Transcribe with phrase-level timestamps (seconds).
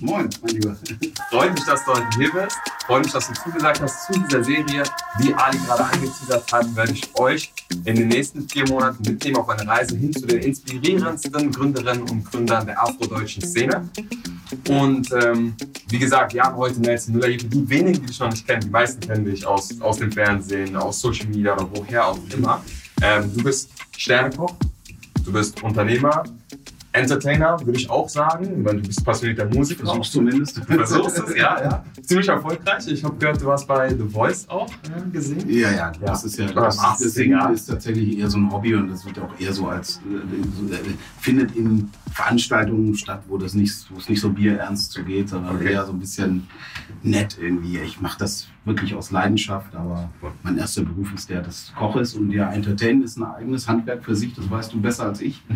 [0.00, 0.76] Moin, mein Lieber.
[1.30, 2.56] Freut mich, dass du heute hier bist.
[2.86, 4.84] Freut mich, dass du zugesagt hast zu dieser Serie.
[5.18, 7.52] Wie Ali gerade angeteasert hat, werde ich euch
[7.84, 12.30] in den nächsten vier Monaten mitnehmen auf eine Reise hin zu den inspirierendsten Gründerinnen und
[12.30, 13.88] Gründern der afrodeutschen Szene.
[14.68, 15.54] Und ähm,
[15.88, 17.38] wie gesagt, wir haben heute Nelson Müller hier.
[17.38, 20.76] Die wenigen, die dich noch nicht kennen, die meisten kennen dich aus, aus dem Fernsehen,
[20.76, 22.62] aus Social Media oder woher auch immer.
[23.02, 24.54] Ähm, du bist Sternekoch,
[25.24, 26.22] du bist Unternehmer,
[26.92, 29.84] Entertainer, würde ich auch sagen, weil du bist passionierter Musiker.
[29.84, 30.56] Versuchst zumindest.
[30.56, 31.84] Du versuchst es, ja, ja.
[32.02, 32.88] Ziemlich erfolgreich.
[32.88, 35.44] Ich habe gehört, du warst bei The Voice auch äh, gesehen.
[35.48, 39.04] Ja, ja, das ist ja, das, das, ist tatsächlich eher so ein Hobby und das
[39.04, 40.78] wird auch eher so als, äh, äh,
[41.20, 45.72] findet in Veranstaltungen statt, wo, das nicht, wo es nicht so bierernst zugeht, sondern okay.
[45.72, 46.46] eher so ein bisschen
[47.02, 47.78] nett irgendwie.
[47.78, 50.10] Ich mache das wirklich aus Leidenschaft, aber
[50.42, 54.14] mein erster Beruf ist der des Koches und ja, Entertainen ist ein eigenes Handwerk für
[54.14, 55.42] sich, das weißt du besser als ich.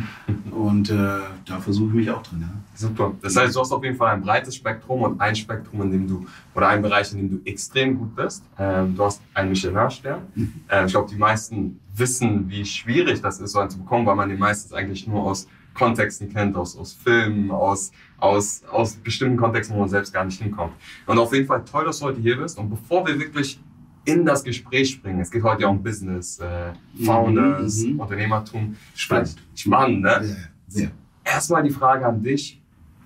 [0.52, 2.42] Und äh, da versuche ich mich auch drin.
[2.42, 2.48] Ja.
[2.74, 3.14] Super.
[3.22, 6.06] Das heißt, du hast auf jeden Fall ein breites Spektrum und ein Spektrum, in dem
[6.06, 8.44] du, oder ein Bereich, in dem du extrem gut bist.
[8.58, 10.20] Ähm, du hast einen Michelin-Stern.
[10.68, 14.14] Ähm, ich glaube, die meisten wissen, wie schwierig das ist, so einen zu bekommen, weil
[14.14, 19.36] man den meistens eigentlich nur aus Kontexten kennt, aus, aus Filmen, aus, aus, aus bestimmten
[19.36, 20.74] Kontexten, wo man selbst gar nicht hinkommt.
[21.06, 22.58] Und auf jeden Fall toll, dass du heute hier bist.
[22.58, 23.60] Und bevor wir wirklich
[24.04, 26.72] in das Gespräch springen, es geht heute ja um Business, äh,
[27.04, 28.00] Founders, mhm, mhm.
[28.00, 28.76] Unternehmertum.
[28.94, 29.36] Spannend.
[29.54, 30.20] Spannend, ne?
[30.22, 30.36] Ja,
[30.68, 30.90] sehr.
[31.24, 32.60] Erstmal die Frage an dich.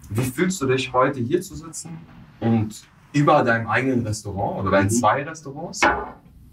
[0.08, 1.98] Wie fühlst du dich heute hier zu sitzen
[2.40, 4.90] und über deinem eigenen Restaurant oder deinen mhm.
[4.90, 5.80] zwei Restaurants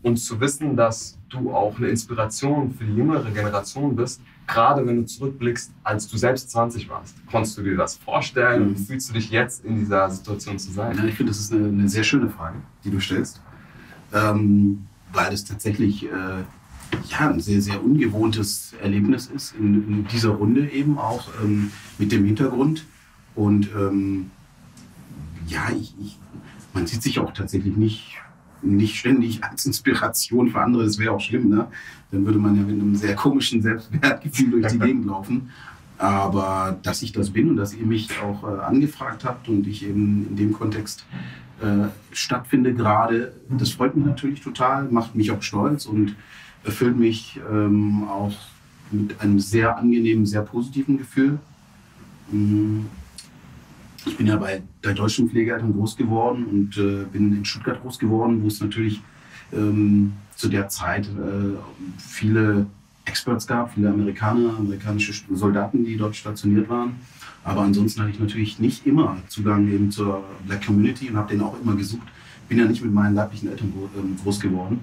[0.02, 4.98] und zu wissen, dass du auch eine Inspiration für die jüngere Generation bist, gerade wenn
[4.98, 7.16] du zurückblickst, als du selbst 20 warst.
[7.30, 8.68] Konntest du dir das vorstellen mhm.
[8.70, 10.98] und fühlst du dich jetzt in dieser Situation zu sein?
[10.98, 13.42] Ja, ich finde, das ist eine, eine, sehr schöne Frage, die du stellst,
[14.14, 16.44] ähm, weil es tatsächlich äh,
[17.10, 22.12] ja, ein sehr, sehr ungewohntes Erlebnis ist, in, in dieser Runde eben auch ähm, mit
[22.12, 22.86] dem Hintergrund.
[23.36, 24.32] Und ähm,
[25.48, 26.20] ja, ich, ich,
[26.74, 28.18] man sieht sich auch tatsächlich nicht
[28.64, 31.68] nicht ständig als Inspiration für andere, das wäre auch schlimm, ne?
[32.12, 35.50] Dann würde man ja mit einem sehr komischen Selbstwertgefühl durch die Gegend laufen.
[35.98, 39.86] Aber dass ich das bin und dass ihr mich auch äh, angefragt habt und ich
[39.86, 41.06] eben in dem Kontext
[41.62, 46.16] äh, stattfinde gerade, das freut mich natürlich total, macht mich auch stolz und
[46.64, 48.34] erfüllt mich ähm, auch
[48.92, 51.40] mit einem sehr angenehmen, sehr positiven Gefühl.
[52.32, 52.86] Mhm
[54.06, 58.00] ich bin ja bei der deutschen Pflegeeltern groß geworden und äh, bin in Stuttgart groß
[58.00, 59.02] geworden, wo es natürlich
[59.52, 61.58] ähm, zu der Zeit äh,
[61.98, 62.66] viele
[63.06, 66.96] Experts gab, viele Amerikaner, amerikanische Soldaten, die dort stationiert waren.
[67.44, 71.42] Aber ansonsten hatte ich natürlich nicht immer Zugang eben zur Black Community und habe den
[71.42, 72.08] auch immer gesucht.
[72.48, 74.80] Bin ja nicht mit meinen leiblichen Eltern ähm, groß geworden.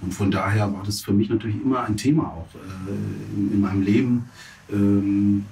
[0.00, 3.60] Und von daher war das für mich natürlich immer ein Thema auch äh, in, in,
[3.60, 4.24] meinem Leben.
[4.72, 5.44] Ähm,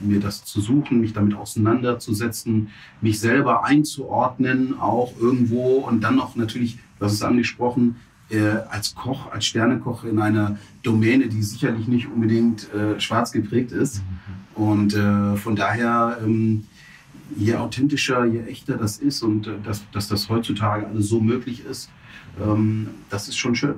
[0.00, 2.68] mir das zu suchen, mich damit auseinanderzusetzen,
[3.00, 7.96] mich selber einzuordnen, auch irgendwo und dann noch natürlich, das ist angesprochen,
[8.30, 13.72] äh, als Koch, als Sternekoch in einer Domäne, die sicherlich nicht unbedingt äh, schwarz geprägt
[13.72, 14.02] ist.
[14.56, 14.62] Mhm.
[14.62, 16.64] Und äh, von daher, ähm,
[17.36, 21.64] je authentischer, je echter das ist und äh, dass, dass das heutzutage alles so möglich
[21.64, 21.90] ist,
[22.40, 23.76] ähm, das ist schon schön.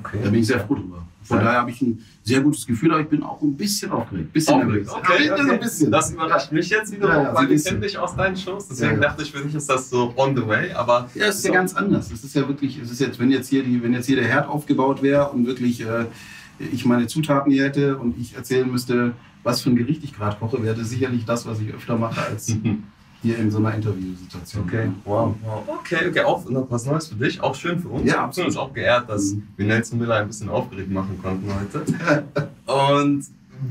[0.00, 0.18] Okay.
[0.22, 1.04] Da bin ich sehr froh drüber.
[1.22, 1.44] Von ja.
[1.44, 4.32] daher habe ich ein sehr gutes Gefühl, aber ich bin auch ein bisschen aufgeregt.
[4.32, 4.88] Bisschen aufgeregt.
[4.90, 5.50] Okay, okay.
[5.50, 5.90] Ein bisschen.
[5.92, 8.68] Das überrascht mich jetzt wiederum, ja, ja, weil ich kenne dich aus deinen Shows.
[8.68, 10.72] Deswegen dachte ich, für dich ist das so on the way.
[10.72, 11.48] Aber ja, es ist so.
[11.48, 12.10] ja ganz anders.
[12.10, 14.26] Es ist ja wirklich, es ist jetzt, wenn jetzt hier, die, wenn jetzt hier der
[14.26, 16.06] Herd aufgebaut wäre und wirklich äh,
[16.72, 19.12] ich meine Zutaten hier hätte und ich erzählen müsste,
[19.42, 22.20] was für ein Gericht ich gerade koche, wäre das sicherlich das, was ich öfter mache
[22.22, 22.48] als
[23.22, 24.64] hier in so einer Interviewsituation.
[24.64, 25.62] Okay, wow, wow.
[25.80, 28.10] Okay, okay, auch noch was Neues für dich, auch schön für uns.
[28.10, 28.56] Ja, absolut.
[28.56, 29.48] Auch geehrt, dass mhm.
[29.56, 32.24] wir Nelson Miller ein bisschen aufgeregt machen konnten heute.
[32.66, 33.24] Und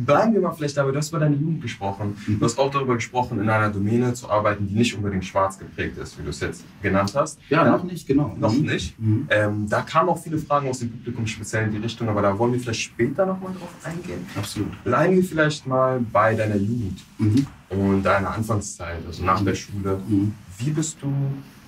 [0.06, 2.16] bleiben wir mal vielleicht dabei, du hast über deine Jugend gesprochen.
[2.28, 5.98] Du hast auch darüber gesprochen, in einer Domäne zu arbeiten, die nicht unbedingt schwarz geprägt
[5.98, 7.40] ist, wie du es jetzt genannt hast.
[7.50, 8.36] Ja, da, noch nicht, genau.
[8.40, 8.66] Noch mhm.
[8.66, 9.00] nicht.
[9.00, 9.28] Mhm.
[9.30, 12.38] Ähm, da kamen auch viele Fragen aus dem Publikum speziell in die Richtung, aber da
[12.38, 14.26] wollen wir vielleicht später nochmal drauf eingehen.
[14.36, 14.84] Absolut.
[14.84, 17.46] Bleiben wir vielleicht mal bei deiner Jugend mhm.
[17.70, 20.00] und deiner Anfangszeit, also nach der Schule.
[20.08, 20.34] Mhm.
[20.58, 21.12] Wie bist du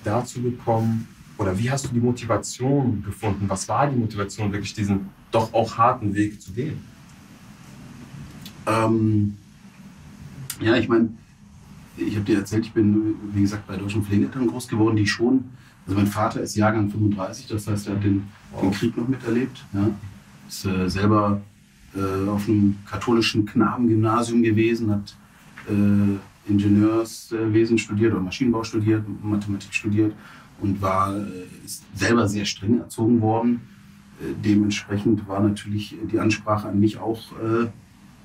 [0.04, 1.08] dazu gekommen,
[1.38, 3.48] oder wie hast du die Motivation gefunden?
[3.48, 6.84] Was war die Motivation, wirklich diesen doch auch harten Weg zu gehen?
[8.66, 9.36] Ähm,
[10.60, 11.10] ja, ich meine,
[11.96, 15.44] ich habe dir erzählt, ich bin, wie gesagt, bei deutschen Pflegeeltern groß geworden, die schon,
[15.86, 18.24] also mein Vater ist Jahrgang 35, das heißt, er hat den,
[18.60, 19.64] den Krieg noch miterlebt.
[19.72, 19.90] Ja.
[20.48, 21.40] Ist äh, selber
[21.94, 25.14] äh, auf einem katholischen Knabengymnasium gewesen, hat
[25.68, 30.12] äh, Ingenieurswesen studiert oder Maschinenbau studiert, Mathematik studiert
[30.60, 31.22] und war äh,
[31.64, 33.60] ist selber sehr streng erzogen worden.
[34.20, 37.66] Äh, dementsprechend war natürlich die Ansprache an mich auch äh,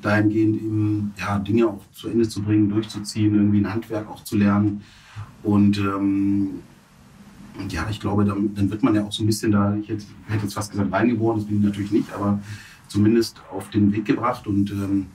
[0.01, 4.37] dahingehend eben ja, Dinge auch zu Ende zu bringen, durchzuziehen, irgendwie ein Handwerk auch zu
[4.37, 4.81] lernen.
[5.43, 6.49] Und ähm,
[7.69, 10.05] ja, ich glaube, dann, dann, wird man ja auch so ein bisschen da, ich hätte,
[10.27, 12.39] hätte jetzt fast gesagt, reingeboren, das bin ich natürlich nicht, aber
[12.87, 14.47] zumindest auf den Weg gebracht.
[14.47, 15.07] Und ähm,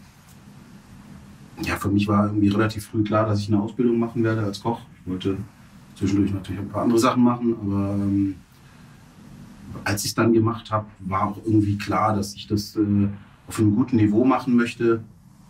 [1.63, 4.61] ja, für mich war irgendwie relativ früh klar, dass ich eine Ausbildung machen werde als
[4.61, 4.81] Koch.
[5.05, 5.37] Ich wollte
[5.97, 8.35] zwischendurch natürlich ein paar andere Sachen machen, aber ähm,
[9.85, 13.09] als ich es dann gemacht habe, war auch irgendwie klar, dass ich das äh,
[13.47, 15.03] auf einem guten Niveau machen möchte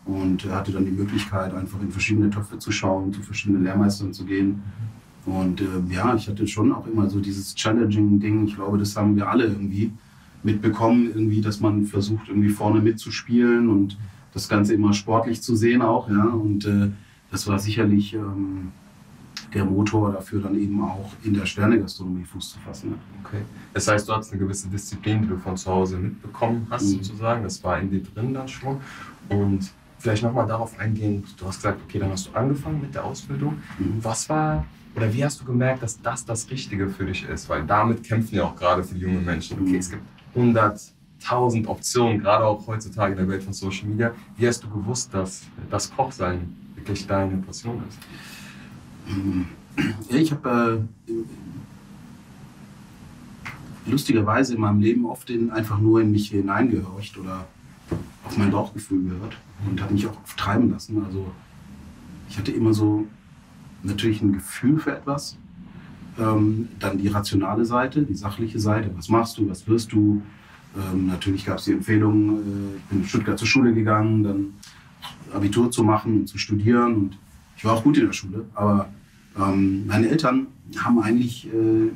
[0.05, 4.25] und hatte dann die Möglichkeit, einfach in verschiedene Töpfe zu schauen, zu verschiedenen Lehrmeistern zu
[4.25, 4.63] gehen.
[5.25, 8.47] Und äh, ja, ich hatte schon auch immer so dieses Challenging-Ding.
[8.47, 9.93] Ich glaube, das haben wir alle irgendwie
[10.43, 13.97] mitbekommen, irgendwie, dass man versucht, irgendwie vorne mitzuspielen und
[14.35, 16.09] das Ganze immer sportlich zu sehen auch.
[16.09, 16.25] Ja?
[16.25, 16.91] Und äh,
[17.31, 18.73] das war sicherlich ähm,
[19.55, 22.91] der Motor dafür, dann eben auch in der Sternegastronomie Fuß zu fassen.
[22.91, 22.97] Ne?
[23.25, 23.43] Okay.
[23.75, 27.03] Das heißt, du hast eine gewisse Disziplin, die du von zu Hause mitbekommen hast, mhm.
[27.03, 27.43] sozusagen.
[27.43, 28.81] Das war in dir drin dann schon.
[29.29, 33.05] Und vielleicht nochmal darauf eingehen, du hast gesagt, okay, dann hast du angefangen mit der
[33.05, 33.59] Ausbildung.
[33.79, 33.99] Mhm.
[34.03, 34.65] Was war
[34.95, 37.49] oder wie hast du gemerkt, dass das das Richtige für dich ist?
[37.49, 39.61] Weil damit kämpfen ja auch gerade für junge Menschen.
[39.63, 40.03] Okay, es gibt
[40.37, 44.13] 100.000 Optionen, gerade auch heutzutage in der Welt von Social Media.
[44.37, 47.99] Wie hast du gewusst, dass das Kochsein wirklich deine Passion ist?
[50.11, 51.13] Ja, ich habe äh,
[53.91, 57.47] lustigerweise in meinem Leben oft in, einfach nur in mich hineingehorcht oder
[58.25, 59.37] auf mein Bauchgefühl gehört
[59.69, 61.03] und habe mich auch treiben lassen.
[61.05, 61.31] Also
[62.29, 63.07] ich hatte immer so
[63.83, 65.37] natürlich ein Gefühl für etwas,
[66.19, 68.91] ähm, dann die rationale Seite, die sachliche Seite.
[68.97, 70.23] Was machst du, was wirst du?
[70.77, 74.55] Ähm, natürlich gab es die Empfehlung, äh, ich bin in Stuttgart zur Schule gegangen, dann
[75.35, 76.95] Abitur zu machen und zu studieren.
[76.95, 77.19] Und
[77.57, 78.89] ich war auch gut in der Schule, aber
[79.39, 80.49] ähm, meine Eltern
[80.79, 81.91] haben eigentlich äh,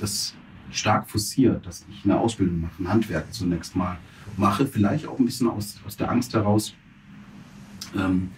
[0.00, 0.34] das
[0.70, 3.98] stark forciert, dass ich eine Ausbildung mache, ein Handwerk zunächst mal
[4.36, 6.74] mache, vielleicht auch ein bisschen aus, aus der Angst heraus,
[7.94, 8.30] ähm,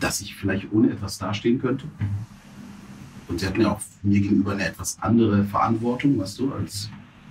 [0.00, 1.86] dass ich vielleicht ohne etwas dastehen könnte.
[3.28, 6.90] Und sie hatten ja auch mir gegenüber eine etwas andere Verantwortung, weißt du, als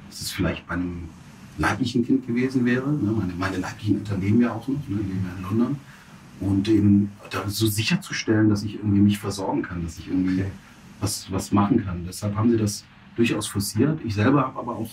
[0.09, 1.09] es vielleicht bei einem
[1.57, 2.91] leiblichen Kind gewesen wäre.
[2.91, 3.11] Ne?
[3.11, 4.99] Meine, meine leiblichen Eltern leben ja auch noch, ne?
[4.99, 5.77] in London.
[6.41, 7.11] Und eben
[7.47, 10.51] so sicherzustellen, dass ich irgendwie mich versorgen kann, dass ich irgendwie okay.
[10.99, 12.03] was, was machen kann.
[12.05, 12.83] Deshalb haben sie das
[13.15, 13.99] durchaus forciert.
[14.03, 14.89] Ich selber habe aber auch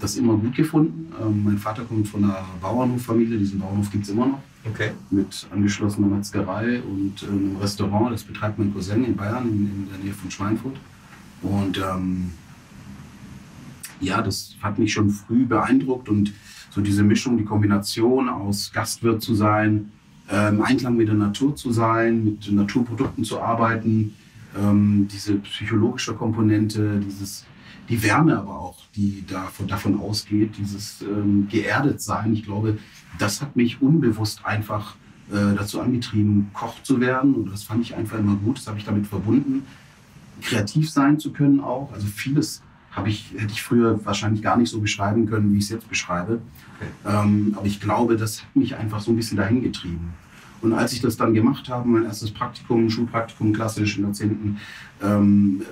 [0.00, 1.12] das immer gut gefunden.
[1.20, 4.42] Ähm, mein Vater kommt von einer Bauernhoffamilie, diesen Bauernhof gibt es immer noch.
[4.64, 4.92] Okay.
[5.10, 8.12] Mit angeschlossener Metzgerei und äh, einem Restaurant.
[8.12, 10.76] Das betreibt mein Cousin in Bayern, in, in der Nähe von Schweinfurt.
[11.42, 12.32] Und ähm,
[14.00, 16.32] ja, das hat mich schon früh beeindruckt und
[16.70, 19.92] so diese Mischung, die Kombination aus Gastwirt zu sein,
[20.30, 24.14] ähm, Einklang mit der Natur zu sein, mit Naturprodukten zu arbeiten,
[24.58, 27.44] ähm, diese psychologische Komponente, dieses,
[27.88, 32.32] die Wärme aber auch, die davon, davon ausgeht, dieses ähm, geerdet sein.
[32.32, 32.78] Ich glaube,
[33.18, 34.96] das hat mich unbewusst einfach
[35.30, 37.34] äh, dazu angetrieben, Koch zu werden.
[37.34, 38.58] Und das fand ich einfach immer gut.
[38.58, 39.64] Das habe ich damit verbunden,
[40.42, 41.92] kreativ sein zu können auch.
[41.92, 45.64] Also vieles habe ich, hätte ich früher wahrscheinlich gar nicht so beschreiben können, wie ich
[45.64, 46.40] es jetzt beschreibe.
[46.76, 47.16] Okay.
[47.16, 50.12] Ähm, aber ich glaube, das hat mich einfach so ein bisschen dahin getrieben.
[50.60, 54.58] Und als ich das dann gemacht habe, mein erstes Praktikum, Schulpraktikum klassisch in der 10.
[55.02, 55.64] Ähm, äh,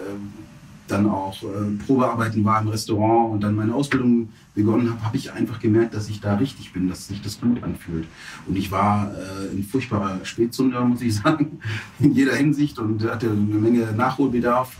[0.90, 1.46] dann auch äh,
[1.86, 6.08] Probearbeiten war im Restaurant und dann meine Ausbildung begonnen habe, habe ich einfach gemerkt, dass
[6.08, 8.06] ich da richtig bin, dass sich das gut anfühlt.
[8.46, 11.60] Und ich war äh, ein furchtbarer Spätzünder, muss ich sagen,
[12.00, 14.76] in jeder Hinsicht und hatte eine Menge Nachholbedarf.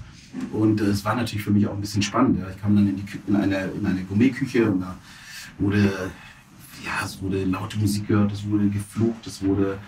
[0.53, 2.39] Und äh, es war natürlich für mich auch ein bisschen spannend.
[2.39, 2.47] Ja.
[2.51, 4.97] Ich kam dann in, die, in eine, in eine Gourmetküche und da
[5.59, 5.93] wurde,
[6.85, 9.79] ja, es wurde laute Musik gehört, es wurde geflucht, es wurde,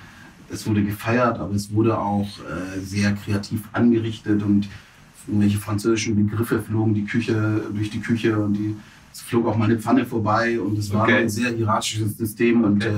[0.51, 4.69] es wurde gefeiert, aber es wurde auch äh, sehr kreativ angerichtet und
[5.27, 8.77] irgendwelche französischen Begriffe flogen die Küche durch die Küche und die,
[9.13, 12.85] es flog auch mal eine Pfanne vorbei und es war ein sehr hierarchisches System und
[12.85, 12.93] äh,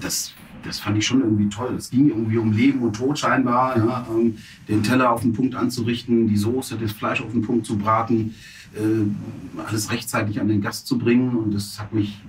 [0.00, 0.32] das,
[0.66, 1.74] das fand ich schon irgendwie toll.
[1.76, 4.36] Es ging irgendwie um Leben und Tod scheinbar, ja, ähm,
[4.68, 8.34] den Teller auf den Punkt anzurichten, die Soße, das Fleisch auf den Punkt zu braten,
[8.74, 12.20] äh, alles rechtzeitig an den Gast zu bringen und das hat mich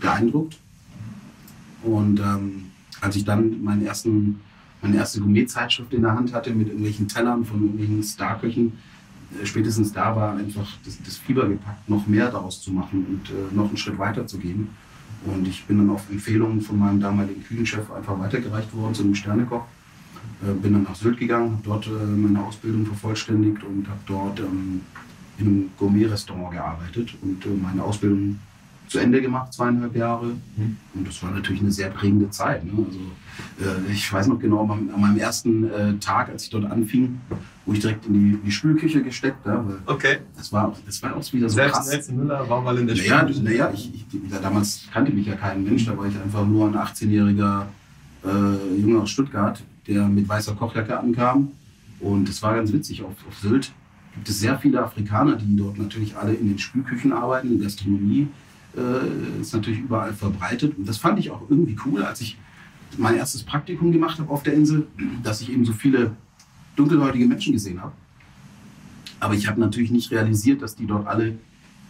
[0.00, 0.58] beeindruckt.
[1.82, 2.64] Und ähm,
[3.00, 4.40] als ich dann meinen ersten
[4.80, 8.72] meine erste Gourmet-Zeitschrift in der Hand hatte mit irgendwelchen Tellern von irgendwelchen Starköchen.
[9.40, 13.30] Äh, spätestens da war einfach das, das, Fieber gepackt, noch mehr daraus zu machen und
[13.30, 14.68] äh, noch einen Schritt weiter zu gehen.
[15.24, 19.14] Und ich bin dann auf Empfehlungen von meinem damaligen Küchenchef einfach weitergereicht worden zu einem
[19.14, 19.64] Sternekoch.
[20.42, 24.40] Äh, bin dann nach Sylt gegangen, habe dort äh, meine Ausbildung vervollständigt und habe dort
[24.40, 24.82] ähm,
[25.38, 28.38] in einem Gourmet-Restaurant gearbeitet und äh, meine Ausbildung
[28.88, 30.32] zu Ende gemacht, zweieinhalb Jahre.
[30.94, 32.64] Und das war natürlich eine sehr prägende Zeit.
[32.64, 32.72] Ne?
[32.86, 32.98] Also,
[33.60, 37.20] äh, ich weiß noch genau, an meinem ersten äh, Tag, als ich dort anfing,
[37.66, 39.78] wo ich direkt in die, die Spülküche gesteckt habe.
[39.86, 40.18] Okay.
[40.36, 41.90] Das war, das war auch wieder so Selbst krass.
[41.90, 43.44] Nelson Müller war mal in der Naja, Spülküche.
[43.44, 46.66] naja ich, ich, ja, damals kannte mich ja kein Mensch, da war ich einfach nur
[46.68, 47.66] ein 18-jähriger
[48.24, 51.52] äh, Junge aus Stuttgart, der mit weißer Kochjacke ankam.
[52.00, 53.72] Und es war ganz witzig, auf, auf Sylt
[54.14, 58.26] gibt es sehr viele Afrikaner, die dort natürlich alle in den Spülküchen arbeiten, in Gastronomie
[58.76, 60.76] äh, ist natürlich überall verbreitet.
[60.76, 62.36] Und das fand ich auch irgendwie cool, als ich
[62.96, 64.86] mein erstes Praktikum gemacht habe auf der Insel,
[65.22, 66.12] dass ich eben so viele
[66.76, 67.92] dunkelhäutige Menschen gesehen habe.
[69.20, 71.36] Aber ich habe natürlich nicht realisiert, dass die dort alle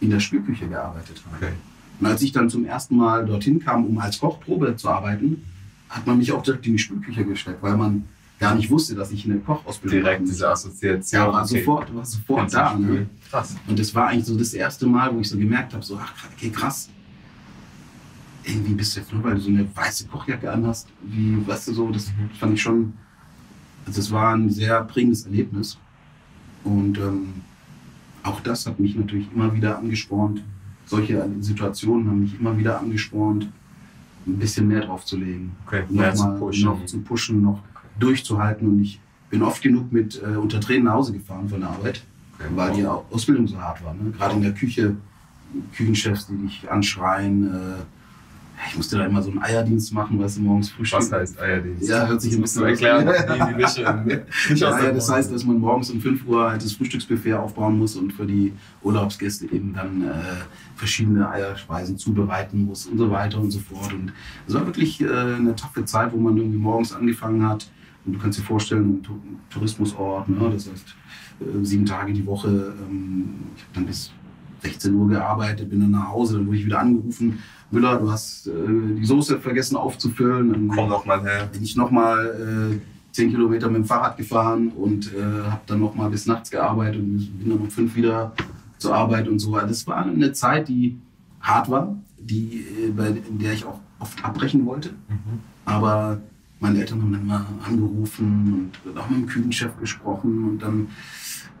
[0.01, 1.35] in der Spülküche gearbeitet haben.
[1.37, 1.53] Okay.
[1.99, 5.43] Und als ich dann zum ersten Mal dorthin kam, um als Kochprobe zu arbeiten,
[5.89, 8.05] hat man mich auch direkt in die Spülküche gesteckt, weil man
[8.39, 10.49] gar nicht wusste, dass ich eine Kochausbildung Direkt diese.
[10.49, 11.21] Assoziation.
[11.21, 11.59] Ja, war okay.
[11.59, 12.73] sofort, war sofort da.
[12.75, 13.07] Ne?
[13.29, 13.55] Krass.
[13.67, 16.13] Und das war eigentlich so das erste Mal, wo ich so gemerkt habe, so, ach,
[16.35, 16.89] okay, krass.
[18.45, 21.73] Irgendwie bist du jetzt nur, weil du so eine weiße Kochjacke anhast, wie, weißt du
[21.73, 22.29] so, das Mhm.
[22.39, 22.93] fand ich schon,
[23.85, 25.77] also das war ein sehr prägendes Erlebnis.
[26.63, 27.33] Und ähm,
[28.23, 30.41] auch das hat mich natürlich immer wieder angespornt.
[30.85, 33.47] Solche Situationen haben mich immer wieder angespornt,
[34.25, 35.55] ein bisschen mehr drauf zu legen.
[35.67, 35.83] Okay.
[35.89, 36.65] Noch, Mehr zu mal, pushen.
[36.65, 37.59] noch zu pushen, noch
[37.99, 38.67] durchzuhalten.
[38.67, 42.03] Und ich bin oft genug mit äh, unter Tränen nach Hause gefahren von der Arbeit
[42.41, 42.47] Okay.
[42.55, 43.93] weil die Ausbildung so hart war.
[43.93, 44.11] Ne?
[44.17, 44.95] Gerade in der Küche,
[45.75, 47.53] Küchenchefs, die dich anschreien.
[47.53, 47.57] Äh,
[48.69, 50.99] ich musste da immer so einen Eierdienst machen, weißt du, morgens Frühstück.
[50.99, 51.87] Was heißt Eierdienst?
[51.89, 54.03] Ja, hört sich das ein bisschen- erklären, die Mische
[54.49, 57.33] nicht aus Ja, ja, das heißt, dass man morgens um 5 Uhr halt das Frühstücksbuffet
[57.35, 58.51] aufbauen muss und für die
[58.81, 60.11] Urlaubsgäste eben dann äh,
[60.75, 63.93] verschiedene Eierspeisen zubereiten muss und so weiter und so fort.
[63.93, 64.11] Und
[64.47, 67.69] es war wirklich äh, eine taffe Zeit, wo man irgendwie morgens angefangen hat.
[68.09, 70.49] Und du kannst dir vorstellen, ein Tourismusort, ne?
[70.51, 70.95] das heißt
[71.41, 72.47] äh, sieben Tage die Woche.
[72.47, 74.11] Ähm, ich habe dann bis
[74.63, 77.37] 16 Uhr gearbeitet, bin dann nach Hause, dann wurde ich wieder angerufen.
[77.69, 78.51] Müller, du hast äh,
[78.97, 80.51] die Soße vergessen aufzufüllen.
[80.51, 81.47] Dann Komm noch mal her.
[81.53, 86.09] bin ich nochmal äh, 10 Kilometer mit dem Fahrrad gefahren und äh, habe dann nochmal
[86.09, 88.33] bis nachts gearbeitet und bin dann um fünf wieder
[88.79, 89.55] zur Arbeit und so.
[89.55, 90.97] Das war eine Zeit, die
[91.41, 94.89] hart war, die, äh, bei, in der ich auch oft abbrechen wollte.
[95.65, 96.21] Aber
[96.59, 100.87] meine Eltern haben dann mal angerufen und auch mit dem Küchenchef gesprochen und dann,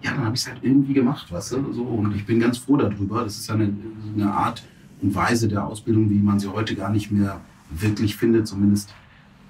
[0.01, 1.83] ja, dann habe ich es halt irgendwie gemacht, weißt du, so.
[1.83, 3.23] Und ich bin ganz froh darüber.
[3.23, 3.73] Das ist ja eine,
[4.15, 4.63] eine Art
[5.01, 7.39] und Weise der Ausbildung, wie man sie heute gar nicht mehr
[7.69, 8.47] wirklich findet.
[8.47, 8.93] Zumindest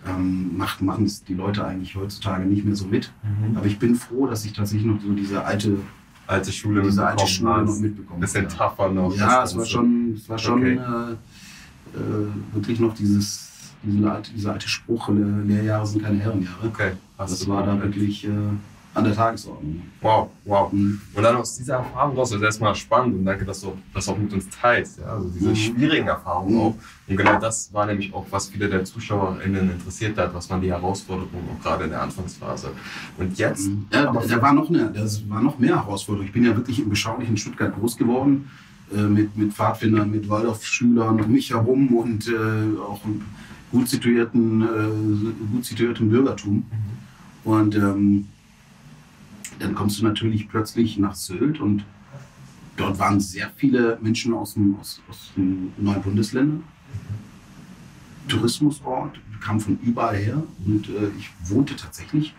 [0.08, 3.12] ähm, macht, machen es die Leute eigentlich heutzutage nicht mehr so mit.
[3.56, 5.78] Aber ich bin froh, dass ich tatsächlich noch so diese alte,
[6.28, 8.76] Alte Schule diese alte Schule noch mitbekommen Bisschen habe.
[8.76, 9.16] tougher noch.
[9.18, 10.76] Ja, es war schon, es war schon Okay.
[10.76, 11.12] äh,
[11.98, 13.49] äh, wirklich noch dieses,
[13.84, 16.68] diese alte, dieser alte Spruch, Le- Lehrjahre sind keine Herrenjahre.
[16.68, 16.92] Okay.
[17.18, 18.30] Das du war da wirklich äh,
[18.96, 19.82] an der Tagesordnung.
[20.02, 20.72] Wow, wow.
[20.74, 21.00] Mhm.
[21.14, 24.08] Und dann aus dieser Erfahrung raus, das ist erstmal spannend und danke, dass du das
[24.10, 25.00] auch mit uns teilst.
[25.00, 25.06] Ja?
[25.14, 25.56] Also diese Mhm.
[25.56, 26.62] schwierigen Erfahrungen Mhm.
[26.62, 26.76] auch.
[27.08, 30.72] Und genau das war nämlich auch, was viele der ZuschauerInnen interessiert hat, was waren die
[30.72, 32.72] Herausforderungen auch gerade in der Anfangsphase.
[33.18, 33.86] Und jetzt, Mhm.
[33.94, 36.26] Ja, aber da, da war noch eine, das war noch mehr Herausforderung.
[36.28, 38.50] Ich bin ja wirklich im beschaulichen Stuttgart groß geworden,
[38.94, 43.02] äh, mit, mit Pfadfindern, mit Waldorfschülern um mich herum und äh, auch
[43.72, 46.66] gut situierten, äh, gut situierten Bürgertum.
[47.44, 48.28] Und ähm,
[49.60, 51.84] dann kommst du natürlich plötzlich nach Sylt und
[52.78, 56.64] dort waren sehr viele Menschen aus, dem, aus, aus den neuen Bundesländern.
[58.28, 62.34] Tourismusort, kam von überall her und äh, ich wohnte tatsächlich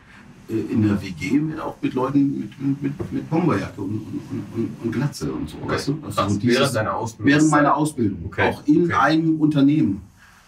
[0.49, 4.85] äh, in der WG mit, auch mit Leuten mit, mit, mit Bomberjacke und, und, und,
[4.85, 5.57] und Glatze und so.
[5.65, 5.99] Weißt du?
[6.05, 7.33] Also während deiner Ausbildung.
[7.33, 8.95] während meiner Ausbildung, Okay, auch in okay.
[8.95, 10.03] einem Unternehmen.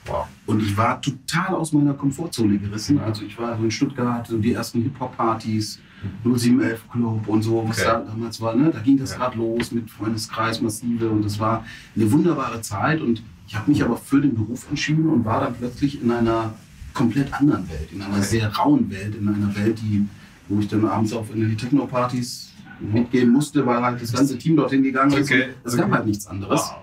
[0.07, 0.27] Wow.
[0.47, 2.99] Und ich war total aus meiner Komfortzone gerissen.
[2.99, 5.79] Also ich war so in Stuttgart, so die ersten Hip-Hop-Partys,
[6.25, 7.89] 0711 Club und so, was Okay.
[7.89, 8.55] da damals war.
[8.57, 8.71] Ne?
[8.73, 9.19] Da ging das Ja.
[9.19, 13.01] gerade los mit Freundeskreis, Massive und das war eine wunderbare Zeit.
[13.01, 16.53] Und ich habe mich aber für den Beruf entschieden und war dann plötzlich in einer
[16.95, 18.23] komplett anderen Welt, in einer Okay.
[18.25, 20.05] sehr rauen Welt, in einer Welt, die,
[20.49, 24.57] wo ich dann abends auf in die Techno-Partys mitgehen musste, weil halt das ganze Team
[24.57, 25.31] dorthin gegangen ist.
[25.31, 25.51] Okay.
[25.63, 26.61] Es gab halt nichts anderes.
[26.63, 26.79] Wow.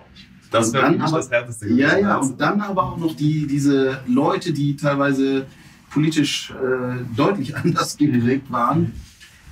[0.51, 2.01] Das Und wäre dann aber- das Härteste Ja, gewesen.
[2.07, 5.45] ja, Also, und dann aber auch noch die, diese Leute, die teilweise
[5.91, 8.93] politisch äh, deutlich anders geprägt waren.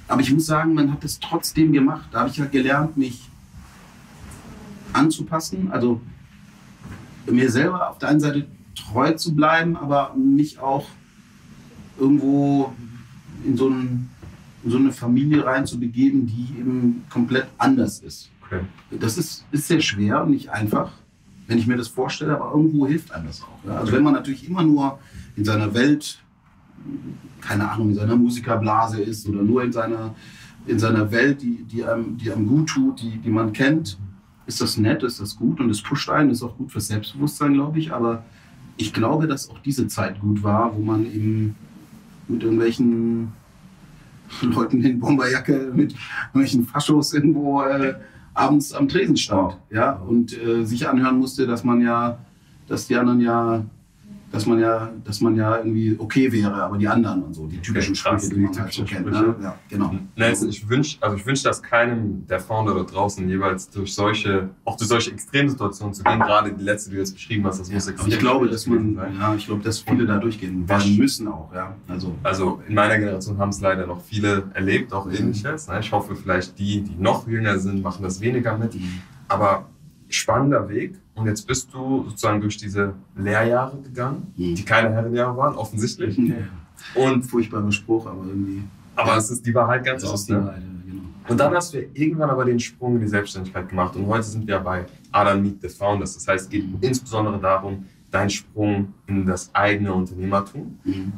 [0.07, 2.07] Aber ich muss sagen, man hat es trotzdem gemacht.
[2.11, 3.29] Da habe ich halt gelernt, mich
[4.93, 5.71] anzupassen.
[5.71, 6.01] Also
[7.29, 10.87] mir selber auf der einen Seite treu zu bleiben, aber mich auch
[11.99, 12.73] irgendwo
[13.43, 14.09] in so, ein,
[14.63, 18.29] in so eine Familie reinzubegeben, die eben komplett anders ist.
[18.47, 18.61] Okay.
[18.91, 20.91] Das ist, ist sehr schwer und nicht einfach,
[21.47, 23.67] wenn ich mir das vorstelle, aber irgendwo hilft einem das auch.
[23.67, 23.79] Ja?
[23.79, 24.99] Also wenn man natürlich immer nur
[25.35, 26.19] in seiner Welt,
[27.41, 30.13] keine Ahnung, in seiner Musikerblase ist oder nur in seiner,
[30.65, 33.97] in seiner Welt, die, die, einem, die einem gut tut, die, die man kennt,
[34.45, 37.53] ist das nett, ist das gut und es pusht einen, ist auch gut fürs Selbstbewusstsein,
[37.53, 37.91] glaube ich.
[37.91, 38.23] Aber
[38.77, 41.55] ich glaube, dass auch diese Zeit gut war, wo man eben
[42.27, 43.33] mit irgendwelchen
[44.41, 45.95] Leuten in Bomberjacke, mit
[46.27, 47.95] irgendwelchen Faschos irgendwo äh,
[48.37, 49.57] abends am Tresen stand.
[49.69, 49.93] Ja?
[49.93, 52.19] Und äh, sich anhören musste, dass man ja,
[52.67, 53.65] dass die anderen ja
[54.31, 57.59] dass man ja, dass man ja irgendwie okay wäre, aber die anderen und so, die
[57.59, 59.05] typischen Okay, Sprüche, die man halt so kennt.
[59.05, 59.35] Ne?
[59.41, 59.95] Ja, genau.
[60.15, 64.49] Nelson, ich wünsche also ich wünsch das keinem der Founder da draußen jeweils durch solche,
[64.65, 66.19] auch durch solche Extremsituationen zu gehen.
[66.19, 68.67] Gerade die letzte, die du jetzt beschrieben hast, das Ja, muss extrem ich glaube, dass
[68.67, 69.13] man, sein.
[69.19, 71.75] ja, ich glaube, dass viele da durchgehen werden müssen auch, ja.
[71.87, 75.67] Also, Also in meiner Generation haben es leider noch viele erlebt, auch ähnliches.
[75.67, 75.79] ne?
[75.79, 78.75] Ich hoffe, vielleicht die, die noch jünger sind, machen das weniger mit.
[79.29, 79.67] Aber
[80.09, 80.95] spannender Weg.
[81.15, 84.55] Und jetzt bist du sozusagen durch diese Lehrjahre gegangen, Mhm.
[84.55, 86.17] die keine Herrenjahre waren, offensichtlich.
[86.17, 86.35] ja,
[86.95, 88.63] Und, furchtbarer Spruch, aber irgendwie.
[88.95, 90.29] aber es ist die Wahrheit ganz das aus.
[90.29, 90.43] Ne?
[90.45, 91.01] Wahrheit, genau.
[91.27, 93.95] Und dann hast du ja irgendwann aber den Sprung in die Selbstständigkeit gemacht.
[93.95, 96.13] Und heute sind wir ja bei Adam Meet the Founders.
[96.13, 100.77] Das heißt, es geht insbesondere darum, dein Sprung in das eigene Unternehmertum.
[100.83, 101.13] Mhm.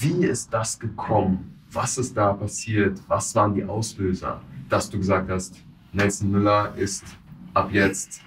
[0.00, 1.50] Wie ist das gekommen?
[1.72, 3.00] Was ist da passiert?
[3.08, 5.56] Was waren die Auslöser, dass du gesagt hast,
[5.92, 7.02] Nelson Müller ist
[7.54, 8.20] ab jetzt,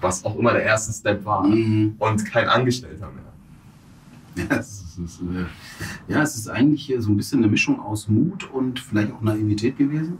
[0.00, 1.94] was auch immer der erste Step war, Mhm.
[1.98, 4.44] und kein Angestellter mehr?
[4.50, 8.08] Ja, es ist, äh, ja, es ist eigentlich hier so ein bisschen eine Mischung aus
[8.08, 10.18] Mut und vielleicht auch Naivität gewesen.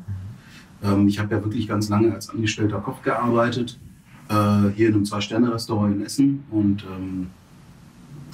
[0.82, 3.78] Ähm, ich habe ja wirklich ganz lange als angestellter Koch gearbeitet,
[4.28, 6.44] äh, hier in einem Zwei-Sterne-Restaurant in Essen.
[6.50, 7.28] Und ähm,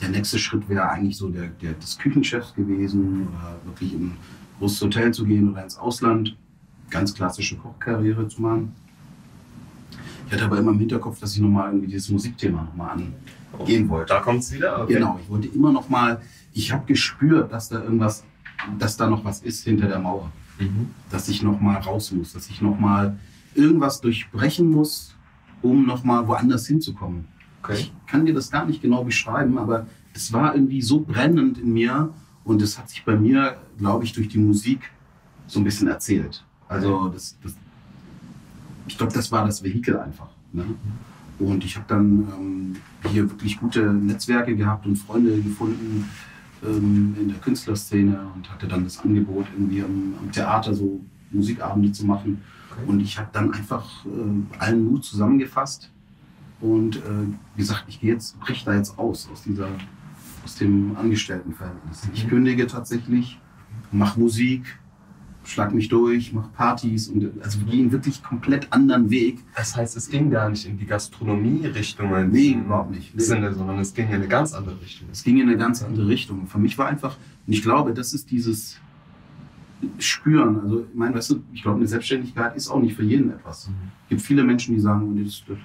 [0.02, 4.16] der nächste Schritt wäre eigentlich so der, der des Küchenchefs gewesen oder wirklich in ein
[4.58, 6.36] großes Hotel zu gehen oder ins Ausland.
[6.90, 8.72] Ganz klassische Kochkarriere zu machen.
[10.28, 12.98] Ich hatte aber immer im Hinterkopf, dass ich nochmal irgendwie dieses Musikthema nochmal
[13.58, 14.12] angehen wollte.
[14.12, 14.82] Da kommt es wieder?
[14.82, 14.94] Okay.
[14.94, 16.20] Genau, ich wollte immer noch mal,
[16.52, 18.24] ich habe gespürt, dass da irgendwas,
[18.78, 20.30] dass da noch was ist hinter der Mauer.
[20.58, 20.90] Mhm.
[21.10, 23.18] Dass ich noch mal raus muss, dass ich noch mal
[23.54, 25.14] irgendwas durchbrechen muss,
[25.62, 27.26] um noch mal woanders hinzukommen.
[27.62, 27.74] Okay.
[27.78, 31.72] Ich kann dir das gar nicht genau beschreiben, aber es war irgendwie so brennend in
[31.72, 32.12] mir
[32.44, 34.90] und es hat sich bei mir, glaube ich, durch die Musik
[35.46, 36.44] so ein bisschen erzählt.
[36.68, 37.54] Also das, das,
[38.88, 40.28] ich glaube, das war das Vehikel einfach.
[40.52, 40.64] Ne?
[41.38, 42.76] Und ich habe dann ähm,
[43.10, 46.08] hier wirklich gute Netzwerke gehabt und Freunde gefunden
[46.64, 51.00] ähm, in der Künstlerszene und hatte dann das Angebot, irgendwie am, am Theater so
[51.30, 52.42] Musikabende zu machen.
[52.70, 52.80] Okay.
[52.88, 55.90] Und ich habe dann einfach äh, allen Mut zusammengefasst
[56.60, 57.00] und äh,
[57.56, 59.68] gesagt, ich gehe jetzt, brich da jetzt aus, aus dieser,
[60.44, 62.08] aus dem Angestelltenverhältnis.
[62.14, 62.30] Ich Mhm.
[62.30, 63.38] kündige tatsächlich,
[63.92, 64.78] mache Musik,
[65.48, 69.38] schlag mich durch, mache Partys und also wir gehen wirklich komplett anderen Weg.
[69.56, 73.14] Das heißt, es ging gar nicht in die Gastronomie-Richtung in Nee, überhaupt nicht.
[73.14, 73.22] Nee.
[73.22, 75.08] Sinne, sondern es ging in eine ganz andere Richtung.
[75.10, 76.46] Es ging in eine ganz andere Richtung.
[76.46, 78.78] Für mich war einfach, und ich glaube, das ist dieses
[79.98, 80.60] Spüren.
[80.60, 83.70] Also, ich meine, weißt du, ich glaube, eine Selbstständigkeit ist auch nicht für jeden etwas.
[84.04, 85.56] Es gibt viele Menschen, die sagen, oh, das, das,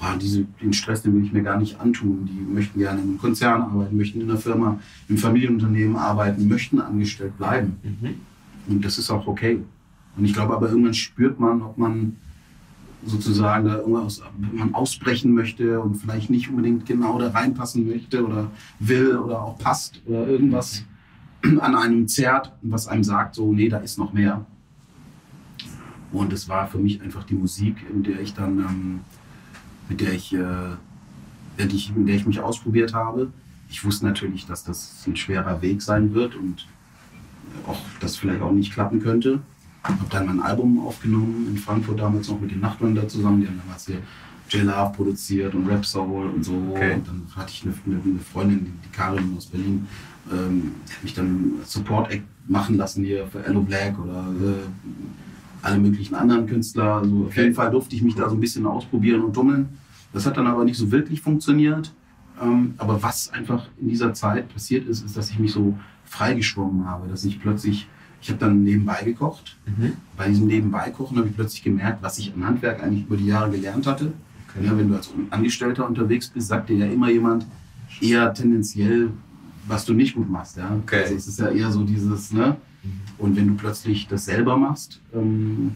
[0.00, 2.26] boah, diese, den Stress, den will ich mir gar nicht antun.
[2.26, 6.80] Die möchten gerne in einem Konzern arbeiten, möchten in einer Firma, im Familienunternehmen arbeiten, möchten
[6.80, 7.76] angestellt bleiben.
[7.82, 8.29] Mhm.
[8.70, 9.60] Und das ist auch okay.
[10.16, 12.16] Und ich glaube aber, irgendwann spürt man, ob man
[13.04, 18.50] sozusagen da irgendwas man ausbrechen möchte und vielleicht nicht unbedingt genau da reinpassen möchte oder
[18.78, 20.84] will oder auch passt oder irgendwas
[21.42, 24.44] an einem zerrt, was einem sagt, so, nee, da ist noch mehr.
[26.12, 29.00] Und es war für mich einfach die Musik, in der ich dann, ähm,
[29.88, 30.76] mit der ich, äh,
[31.56, 33.32] in der ich mich ausprobiert habe.
[33.70, 36.66] Ich wusste natürlich, dass das ein schwerer Weg sein wird und
[37.66, 39.40] auch das vielleicht auch nicht klappen könnte.
[39.82, 43.40] Habe dann mein Album aufgenommen in Frankfurt damals noch mit den Nachtwander zusammen.
[43.40, 43.98] Die haben damals hier
[44.50, 46.52] J-Love produziert und Rap Soul und so.
[46.70, 46.94] Okay.
[46.94, 49.86] Und dann hatte ich eine, eine, Freundin, die, Karin aus Berlin,
[50.30, 54.66] ähm, die hat mich dann Support Act machen lassen hier für Ello Black oder äh,
[55.62, 56.96] alle möglichen anderen Künstler.
[56.96, 57.42] Also auf Okay.
[57.44, 59.68] jeden Fall durfte ich mich da so ein bisschen ausprobieren und tummeln.
[60.12, 61.92] Das hat dann aber nicht so wirklich funktioniert.
[62.40, 66.86] Ähm, aber was einfach in dieser Zeit passiert ist, ist, dass ich mich so freigeschwommen
[66.86, 67.86] habe, dass ich plötzlich,
[68.22, 69.56] ich habe dann nebenbei gekocht.
[69.66, 69.92] Mhm.
[70.16, 73.50] Bei diesem Nebenbeikochen habe ich plötzlich gemerkt, was ich im Handwerk eigentlich über die Jahre
[73.50, 74.12] gelernt hatte.
[74.48, 74.66] Okay.
[74.66, 77.46] Ja, wenn du als Angestellter unterwegs bist, sagt dir ja immer jemand
[78.00, 79.10] eher tendenziell,
[79.66, 80.56] was du nicht gut machst.
[80.56, 80.76] Ja?
[80.82, 81.02] Okay.
[81.02, 82.56] Also es ist ja eher so dieses, ne?
[82.82, 82.90] Mhm.
[83.18, 85.72] Und wenn du plötzlich das selber machst ähm,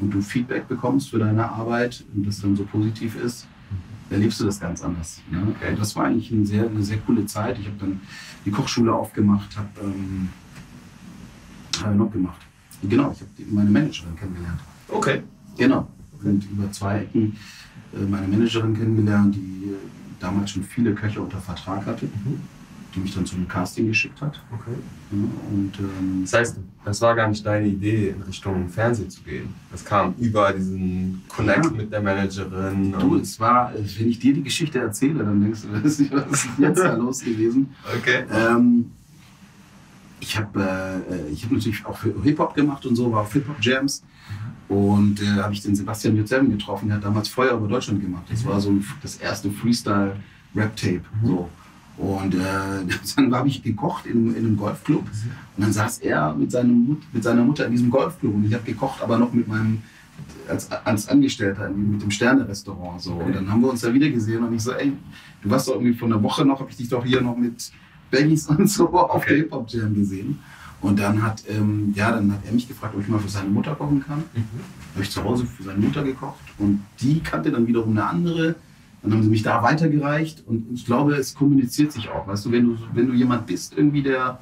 [0.00, 3.46] und du Feedback bekommst für deine Arbeit und das dann so positiv ist,
[4.10, 5.20] erlebst du das ganz anders.
[5.30, 5.42] Ne?
[5.50, 5.70] Okay.
[5.70, 7.58] Und das war eigentlich eine sehr, eine sehr coole Zeit.
[7.58, 8.00] Ich habe dann
[8.44, 10.28] die Kochschule aufgemacht, habe ähm,
[11.82, 12.40] hab ich noch gemacht.
[12.82, 14.60] Genau, ich habe meine Managerin kennengelernt.
[14.88, 15.22] Okay.
[15.56, 15.88] Genau.
[16.22, 17.36] Und über zwei Ecken
[17.94, 19.76] äh, meine Managerin kennengelernt, die äh,
[20.20, 22.06] damals schon viele Köche unter Vertrag hatte.
[22.06, 22.40] Mhm.
[22.94, 24.40] Die mich dann zum Casting geschickt hat.
[24.52, 24.76] Okay.
[25.10, 29.48] Und ähm, Das heißt, das war gar nicht deine Idee, in Richtung Fernsehen zu gehen.
[29.72, 31.70] Das kam über diesen Connect Ja.
[31.70, 32.92] mit der Managerin.
[32.98, 36.10] du, es war, äh, wenn ich dir die Geschichte erzähle, dann denkst du, was ist
[36.58, 37.68] jetzt da los gewesen?
[37.98, 38.24] okay.
[38.30, 38.90] Ähm,
[40.20, 44.02] ich habe äh, ich hab natürlich auch für Hip-Hop gemacht und so, war auf Hip-Hop-Jams.
[44.68, 48.24] Und äh, habe ich den Sebastian Jutzelm getroffen, der hat damals Feuer über Deutschland gemacht.
[48.30, 51.02] Das war so ein, das erste Freestyle-Rap-Tape.
[51.22, 51.50] So.
[51.96, 52.38] Und äh,
[53.16, 55.02] dann habe ich gekocht in, in einem Golfclub.
[55.02, 58.34] Und dann saß er mit, seinem mit seiner Mutter in diesem Golfclub.
[58.34, 59.82] Und ich habe gekocht, aber noch mit meinem,
[60.48, 63.00] als, als Angestellter, mit dem Sterne-Restaurant.
[63.00, 63.14] So.
[63.14, 64.92] Und dann haben wir uns da wieder gesehen und ich so, ey,
[65.42, 67.70] du warst doch irgendwie vor einer Woche noch, habe ich dich doch hier noch mit
[68.10, 69.28] Baggies und so auf Okay.
[69.28, 70.38] der Hip-Hop-Jam gesehen.
[70.80, 73.48] Und dann hat, ähm, ja, dann hat er mich gefragt, ob ich mal für seine
[73.48, 74.18] Mutter kochen kann.
[74.34, 74.44] Mhm.
[74.92, 78.54] Habe ich zu Hause für seine Mutter gekocht und die kannte dann wiederum eine andere.
[79.04, 82.26] Dann haben sie mich da weitergereicht und ich glaube, es kommuniziert sich auch.
[82.26, 84.38] Weißt du, wenn du, wenn du jemand bist, irgendwie der,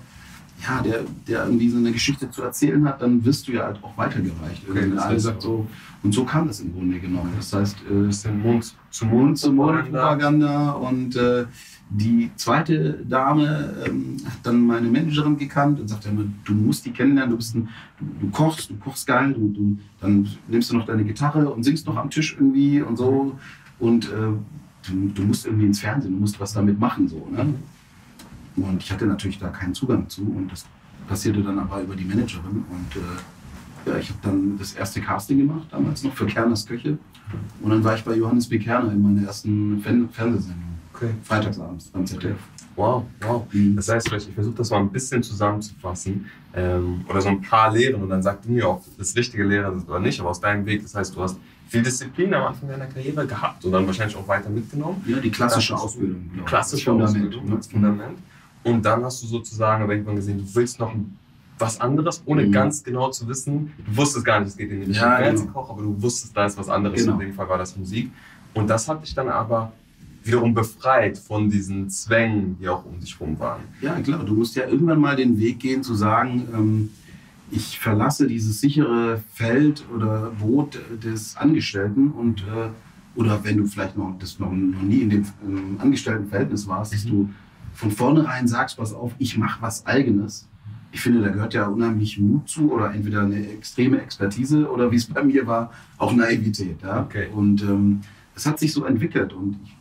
[0.62, 3.82] ja, der, der irgendwie so eine Geschichte zu erzählen hat, dann wirst du ja halt
[3.82, 4.62] auch weitergereicht.
[4.70, 5.66] Okay, das heißt sagt so.
[6.04, 7.32] und so kam das im Grunde genommen.
[7.36, 10.00] Das heißt, äh, bisschen Mund zu Mund, zu Mund Propaganda.
[10.00, 11.44] Propaganda und äh,
[11.90, 16.92] die zweite Dame ähm, hat dann meine Managerin gekannt und sagte immer, du musst die
[16.92, 20.76] kennenlernen, du bist ein, du, du kochst, du kochst geil, du, du, dann nimmst du
[20.76, 23.36] noch deine Gitarre und singst noch am Tisch irgendwie und so
[23.82, 24.30] und äh,
[24.86, 27.26] du, du musst irgendwie ins Fernsehen, du musst was damit machen so.
[27.30, 27.54] Ne?
[28.56, 30.66] Und ich hatte natürlich da keinen Zugang zu und das
[31.08, 35.38] passierte dann aber über die Managerin und äh, ja, ich habe dann das erste Casting
[35.38, 36.96] gemacht, damals noch für Kerners Köche.
[37.60, 38.60] Und dann war ich bei Johannes B.
[38.60, 40.62] Kerner in meiner ersten Fern Fernsehsendung.
[40.94, 41.10] Okay.
[41.24, 42.38] Freitagsabends beim ZDF.
[42.76, 43.44] Wow, wow.
[43.50, 43.74] Mhm.
[43.74, 47.72] Das heißt, vielleicht, ich versuche das mal ein bisschen zusammenzufassen ähm, oder so ein paar
[47.72, 50.40] Lehren und dann sag du mir, ob das richtige Lehre ist oder nicht, aber aus
[50.40, 53.86] deinem Weg, das heißt, du hast viel Disziplin am Anfang deiner Karriere gehabt und dann
[53.86, 55.02] wahrscheinlich auch weiter mitgenommen.
[55.06, 56.30] Ja, die klassische Ausbildung.
[56.32, 56.44] Genau.
[56.44, 57.56] klassische Fundament, Ausbildung, ne?
[57.56, 58.18] das Fundament.
[58.64, 60.92] Und dann hast du sozusagen aber irgendwann gesehen, du willst noch
[61.58, 62.52] was anderes, ohne Mhm.
[62.52, 63.72] ganz genau zu wissen.
[63.86, 65.26] Du wusstest gar nicht, es geht in die Richtung Ja, genau.
[65.28, 67.00] Fernsehkoch, aber du wusstest, da ist was anderes.
[67.00, 67.14] Genau.
[67.14, 68.10] In dem Fall war das Musik.
[68.54, 69.72] Und das hat dich dann aber
[70.24, 73.62] wiederum befreit von diesen Zwängen, die auch um dich rum waren.
[73.80, 74.22] Ja, klar.
[74.24, 76.90] Du musst ja irgendwann mal den Weg gehen zu sagen, ähm,
[77.52, 82.70] ich verlasse dieses sichere Feld oder Boot des Angestellten und äh,
[83.14, 87.04] oder wenn du vielleicht noch, das noch, noch nie in dem ähm, Angestelltenverhältnis warst, dass
[87.04, 87.10] Mhm.
[87.10, 87.28] du
[87.74, 90.48] von vornherein sagst, pass auf, ich mache was Eigenes.
[90.92, 94.96] Ich finde, da gehört ja unheimlich Mut zu oder entweder eine extreme Expertise oder wie
[94.96, 96.82] es bei mir war, auch Naivität.
[96.82, 97.02] Ja?
[97.02, 97.28] Okay.
[97.34, 98.00] Und ähm,
[98.34, 99.76] es hat sich so entwickelt und ich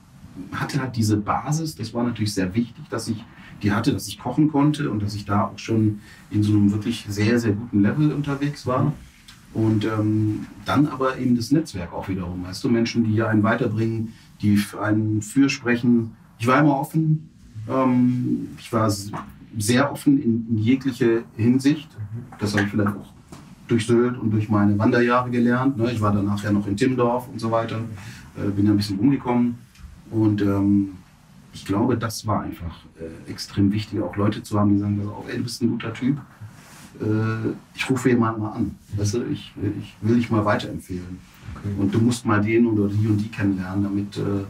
[0.57, 3.23] hatte halt diese Basis, das war natürlich sehr wichtig, dass ich
[3.63, 6.71] die hatte, dass ich kochen konnte und dass ich da auch schon in so einem
[6.71, 8.93] wirklich sehr, sehr guten Level unterwegs war.
[9.53, 14.13] Und ähm, dann aber eben das Netzwerk auch wiederum, weißt du, Menschen, die einen weiterbringen,
[14.41, 16.11] die einen fürsprechen.
[16.39, 17.29] Ich war immer offen,
[17.69, 18.89] ähm, ich war
[19.57, 21.89] sehr offen in, in jegliche Hinsicht.
[22.39, 23.13] Das habe ich vielleicht auch
[23.67, 25.77] durch Sylt und durch meine Wanderjahre gelernt.
[25.77, 25.91] Ne?
[25.91, 27.79] Ich war danach ja noch in Timmendorf und so weiter,
[28.37, 29.55] äh, bin ja ein bisschen rumgekommen.
[30.09, 30.89] Und ähm,
[31.53, 35.25] ich glaube, das war einfach äh, extrem wichtig, auch Leute zu haben, die sagen, auf,
[35.29, 36.17] ey, du bist ein guter Typ.
[37.01, 38.75] Äh, ich rufe jemanden mal an.
[38.95, 41.19] Weißt du, ich, ich will dich mal weiterempfehlen.
[41.77, 44.45] Und du musst mal den oder die und die kennenlernen, damit, äh,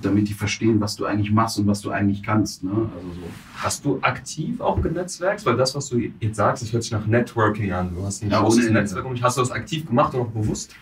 [0.00, 2.64] damit die verstehen, was du eigentlich machst und was du eigentlich kannst.
[2.64, 2.70] Ne?
[2.70, 3.26] Also so.
[3.56, 5.44] Hast du aktiv auch genetzwerkt?
[5.44, 7.94] Weil das, was du jetzt sagst, das hört sich nach Networking an.
[7.94, 8.80] Du hast ein Ja, großes Ende.
[8.80, 9.04] Netzwerk.
[9.20, 10.74] Hast du das aktiv gemacht und auch bewusst?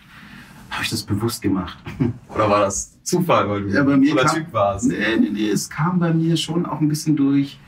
[0.69, 1.77] Habe ich das bewusst gemacht?
[2.29, 4.87] Oder war das Zufall, weil du Ja, bei ein cooler Typ warst?
[4.87, 7.59] Nee, nee, nee, es kam bei mir schon auch ein bisschen durch,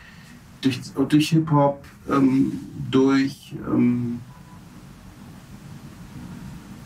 [0.62, 2.52] durch, durch Hip-Hop, ähm,
[2.92, 3.56] durch.
[3.68, 4.20] Ähm,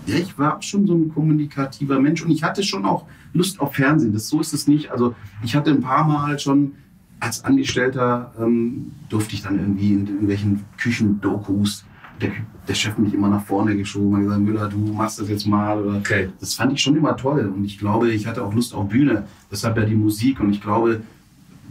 [0.05, 3.75] ja, ich war schon so ein kommunikativer Mensch und ich hatte schon auch Lust auf
[3.75, 4.13] Fernsehen.
[4.13, 4.91] Das, so ist es nicht.
[4.91, 6.73] Also, ich hatte ein paar Mal schon
[7.19, 11.85] als Angestellter, ähm, durfte ich dann irgendwie in irgendwelchen Küchendokus.
[12.23, 12.31] Der,
[12.67, 15.79] der Chef mich immer nach vorne geschoben, hat gesagt, Müller, du machst das jetzt mal.
[15.81, 16.29] Oder Okay.
[16.39, 19.25] das fand ich schon immer toll und ich glaube, ich hatte auch Lust auf Bühne.
[19.51, 21.01] Deshalb ja die Musik und ich glaube,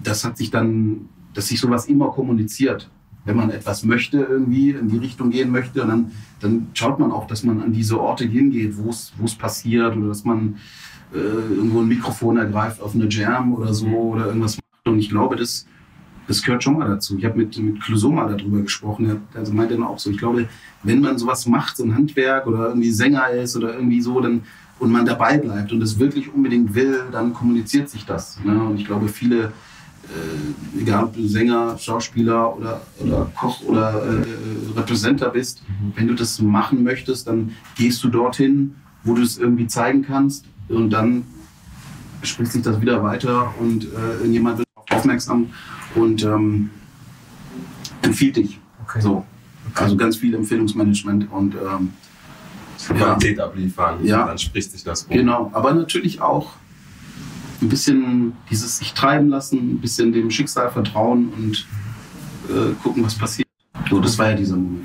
[0.02, 2.88] das hat sich dann, dass sich sowas immer kommuniziert.
[3.24, 6.10] Wenn man etwas möchte, irgendwie in die Richtung gehen möchte, dann,
[6.40, 9.96] dann schaut man auch, dass man an diese Orte hingeht, wo es wo es passiert
[9.96, 10.56] oder dass man
[11.14, 14.88] äh, irgendwo ein Mikrofon ergreift auf eine Jam oder so oder irgendwas macht.
[14.88, 15.66] Und ich glaube, das,
[16.28, 17.16] das gehört schon mal dazu.
[17.18, 19.08] Ich habe mit, mit mal darüber gesprochen.
[19.08, 20.48] Er also meinte dann auch so, ich glaube,
[20.82, 24.42] wenn man sowas macht, so ein Handwerk oder irgendwie Sänger ist oder irgendwie so, dann
[24.82, 28.40] und man dabei bleibt und es wirklich unbedingt will, dann kommuniziert sich das.
[28.42, 28.60] Ne?
[28.60, 34.76] Und ich glaube, viele, äh, egal ob du Sänger, Schauspieler oder, oder Koch oder äh,
[34.76, 35.62] Repräsenter bist,
[35.94, 40.46] wenn du das machen möchtest, dann gehst du dorthin, wo du es irgendwie zeigen kannst
[40.68, 41.24] und dann
[42.24, 44.71] spricht sich das wieder weiter und äh, jemand wird
[45.02, 45.50] aufmerksam
[45.94, 46.70] und ähm,
[48.02, 48.60] empfiehlt dich.
[48.84, 49.00] Okay.
[49.00, 49.24] So.
[49.74, 51.92] Also ganz viel Empfehlungsmanagement und ähm,
[52.86, 54.04] Qualität abliefern.
[54.04, 54.26] Ja.
[54.26, 55.16] Dann spricht sich das rum.
[55.16, 56.52] Genau, aber natürlich auch
[57.60, 61.66] ein bisschen dieses sich treiben lassen, ein bisschen dem Schicksal vertrauen und
[62.50, 63.48] äh, gucken, was passiert.
[63.88, 64.84] So, das war ja dieser Moment.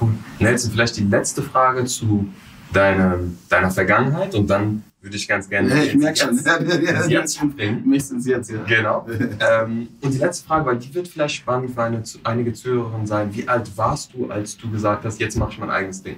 [0.00, 0.14] ne?
[0.40, 2.28] Nelson, vielleicht die letzte Frage zu
[2.72, 6.34] deiner, deiner Vergangenheit und dann würde ich ganz gerne Ja, ich ins merk schon.
[6.34, 6.46] Jetzt-
[6.82, 7.82] Ja, ins Jetzt springen.
[7.86, 8.62] Nächstens jetzt, ja.
[8.66, 9.06] Genau.
[9.64, 13.28] ähm, und die letzte Frage, weil die wird vielleicht spannend für eine, einige Zuhörerinnen sein.
[13.32, 16.16] Wie alt warst du, als du gesagt hast, jetzt mache ich mein eigenes Ding?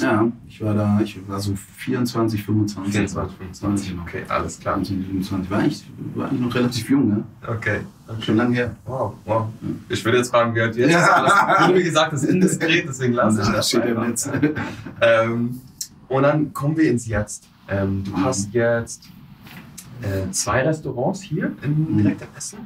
[0.00, 2.92] Ja, ich war da, ich war so 24, 25.
[2.92, 3.88] 24, 25.
[3.90, 4.02] Genau.
[4.02, 4.74] Okay, alles klar.
[4.76, 5.50] 24, 25.
[5.50, 7.24] War eigentlich, war eigentlich noch relativ jung, ne?
[7.44, 7.80] Okay.
[8.20, 8.76] Schon lange her.
[8.86, 9.46] Wow, wow.
[9.88, 11.48] Ich würde jetzt fragen, wie alt jetzt Ja.
[11.48, 14.00] das wurde mir gesagt, das ist indiskret, deswegen lasse ich das steht im.
[14.00, 14.30] Netz.
[15.00, 15.60] Ähm,
[16.08, 17.48] und dann kommen wir ins Jetzt.
[17.68, 19.08] Ähm, du hast jetzt
[20.02, 21.98] äh, zwei Restaurants hier in Mhm.
[21.98, 22.58] direkt am Essen.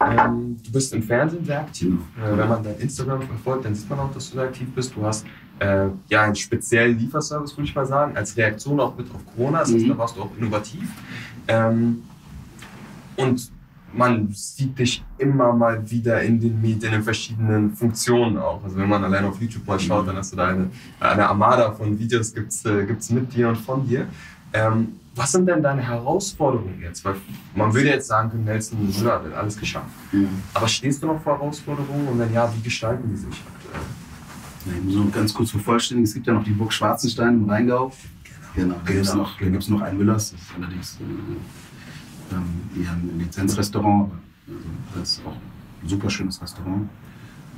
[0.00, 1.94] Ähm, du bist im Fernsehen sehr aktiv.
[2.16, 2.26] Genau.
[2.26, 4.94] Äh, wenn man dein Instagram verfolgt, dann sieht man auch, dass du sehr aktiv bist.
[4.96, 5.26] Du hast
[5.58, 9.58] äh, ja einen speziellen Lieferservice, würde ich mal sagen, als Reaktion auch mit auf Corona.
[9.60, 9.88] Das heißt, Mhm.
[9.90, 10.88] da warst du auch innovativ.
[11.48, 12.02] Ähm,
[13.16, 13.50] und
[13.92, 18.62] man sieht dich immer mal wieder in den Medien in verschiedenen Funktionen auch.
[18.64, 21.72] Also wenn man allein auf YouTube mal schaut, dann hast du da eine, eine Armada
[21.72, 24.06] von Videos gibt's, äh, gibt's mit dir und von dir.
[24.52, 27.04] Ähm, was sind denn deine Herausforderungen jetzt?
[27.04, 27.16] Weil
[27.54, 29.88] man würde jetzt sagen können, Nelson Müller hat alles geschafft.
[30.12, 30.20] Ja.
[30.54, 33.82] Aber stehst du noch vor Herausforderungen und wenn ja, wie gestalten die sich aktuell?
[34.66, 37.48] Ja, Ich muss noch ganz kurz vervollständigen, es gibt ja noch die Burg Schwarzenstein im
[37.50, 37.92] Rheingau.
[38.54, 39.22] Genau, da gibt es Genau.
[39.24, 44.18] noch, da gibt's noch ein Müllers, das ist allerdings äh, ähm, eher ein Lizenzrestaurant, aber
[44.48, 45.36] also, das ist auch
[45.82, 46.88] ein super schönes Restaurant,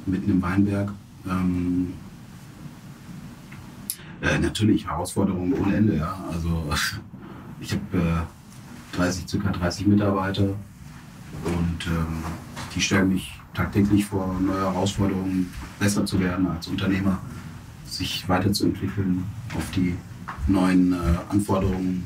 [0.07, 0.90] mitten im Weinberg.
[1.26, 1.92] Ähm,
[4.22, 6.16] äh, natürlich Herausforderungen ohne Ende, ja.
[6.32, 6.64] Also
[7.61, 7.98] ich habe
[8.92, 10.44] äh, 30, circa 30 Mitarbeiter
[11.44, 12.22] und ähm,
[12.74, 17.18] die stellen mich tagtäglich vor neue Herausforderungen, besser zu werden als Unternehmer,
[17.87, 19.24] sich weiterzuentwickeln,
[19.56, 19.94] auf die
[20.46, 20.96] neuen äh,
[21.28, 22.04] Anforderungen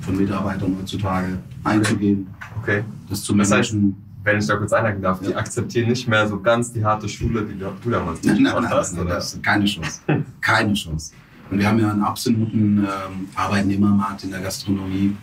[0.00, 2.26] von Mitarbeitern heutzutage einzugehen,
[2.62, 2.84] Okay.
[3.08, 3.96] das zu managen.
[4.26, 5.36] Wenn ich da kurz einhaken darf, die Ja.
[5.36, 8.96] akzeptieren nicht mehr so ganz die harte Schule, die du damals Nein, nein, nein, hast,
[8.96, 10.00] nein, ist keine Chance.
[10.40, 11.12] Keine Chance.
[11.48, 15.14] Und wir haben ja einen absoluten ähm, Arbeitnehmermarkt in der Gastronomie.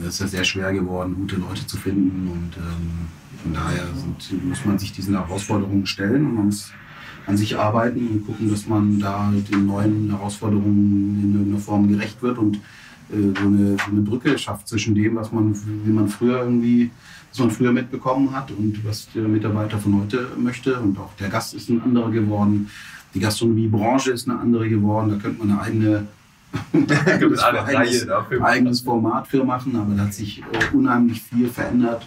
[0.00, 2.26] Es ist ja sehr schwer geworden, gute Leute zu finden.
[2.28, 3.08] Und ähm,
[3.42, 6.72] von daher sind, muss man sich diesen Herausforderungen stellen und man muss
[7.26, 12.22] an sich arbeiten und gucken, dass man da den neuen Herausforderungen in irgendeiner Form gerecht
[12.22, 16.08] wird und äh, so, eine, so eine Brücke schafft zwischen dem, was man, wie man
[16.08, 16.90] früher irgendwie,
[17.38, 20.78] was man früher mitbekommen hat und was der Mitarbeiter von heute möchte.
[20.80, 22.68] Und auch der Gast ist ein anderer geworden.
[23.14, 25.10] Die Gastronomiebranche ist eine andere geworden.
[25.10, 26.06] Da könnte man eine eigene
[27.66, 28.44] eigenes, dafür.
[28.44, 32.06] eigenes Format für machen, aber da hat sich äh, unheimlich viel verändert.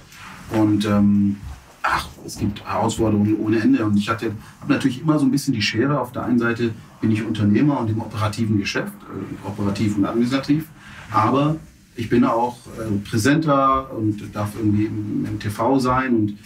[0.51, 1.37] Und ähm,
[1.83, 3.85] ach, es gibt Herausforderungen ohne Ende.
[3.85, 5.99] Und ich hatte habe natürlich immer so ein bisschen die Schere.
[5.99, 10.65] Auf der einen Seite bin ich Unternehmer und im operativen Geschäft, äh, operativ und administrativ.
[11.11, 11.55] Aber
[11.95, 16.15] ich bin auch äh, präsenter und darf irgendwie im, im TV sein.
[16.15, 16.37] Und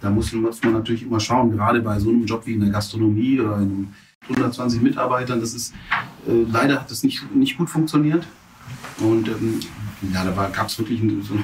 [0.00, 2.70] da muss, muss man natürlich immer schauen, gerade bei so einem Job wie in der
[2.70, 3.88] Gastronomie oder in einem
[4.28, 5.74] 120 Mitarbeitern, das ist,
[6.26, 8.26] äh, leider hat das nicht, nicht gut funktioniert.
[8.98, 9.60] Und ähm,
[10.12, 11.34] ja, da gab es wirklich eine, so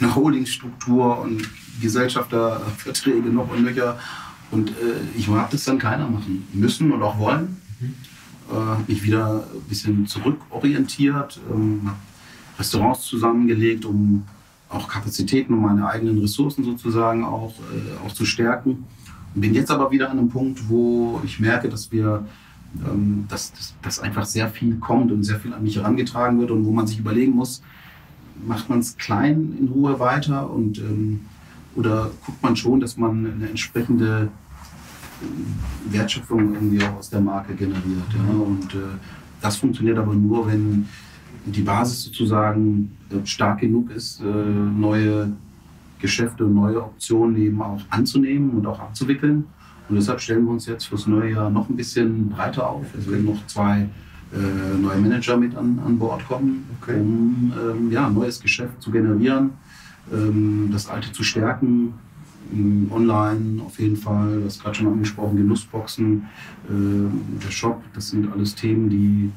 [0.00, 1.48] eine Holdingstruktur und
[1.80, 3.98] Gesellschafterverträge noch und nöcher.
[4.50, 4.72] Und äh,
[5.16, 7.56] ich habe das dann keiner machen müssen und auch wollen.
[8.50, 11.90] Äh, hab mich wieder ein bisschen zurückorientiert, ähm,
[12.58, 14.24] Restaurants zusammengelegt, um
[14.68, 18.84] auch Kapazitäten und meine eigenen Ressourcen sozusagen auch, äh, auch zu stärken.
[19.34, 22.26] Bin jetzt aber wieder an einem Punkt, wo ich merke, dass wir
[22.86, 26.50] ähm, dass, dass, dass einfach sehr viel kommt und sehr viel an mich herangetragen wird
[26.50, 27.62] und wo man sich überlegen muss,
[28.46, 31.20] macht man es klein in Ruhe weiter und ähm,
[31.74, 34.28] oder guckt man schon, dass man eine entsprechende
[35.22, 38.12] äh, Wertschöpfung irgendwie auch aus der Marke generiert.
[38.12, 38.34] Ja?
[38.34, 38.98] Und äh,
[39.40, 40.88] das funktioniert aber nur, wenn
[41.46, 45.32] die Basis sozusagen äh, stark genug ist, äh, neue
[45.98, 49.44] Geschäfte und neue Optionen eben auch anzunehmen und auch abzuwickeln.
[49.88, 52.86] Und deshalb stellen wir uns jetzt fürs neue Jahr noch ein bisschen breiter auf.
[52.96, 53.88] Es werden noch zwei
[54.32, 57.00] äh, neue Manager mit an, an Bord kommen, Okay.
[57.00, 59.50] um ähm, ja, neues Geschäft zu generieren,
[60.12, 61.94] ähm, das alte zu stärken.
[62.52, 66.26] Ähm, Online auf jeden Fall, das gerade schon angesprochen, Genussboxen,
[66.68, 69.30] äh, der Shop, das sind alles Themen, die,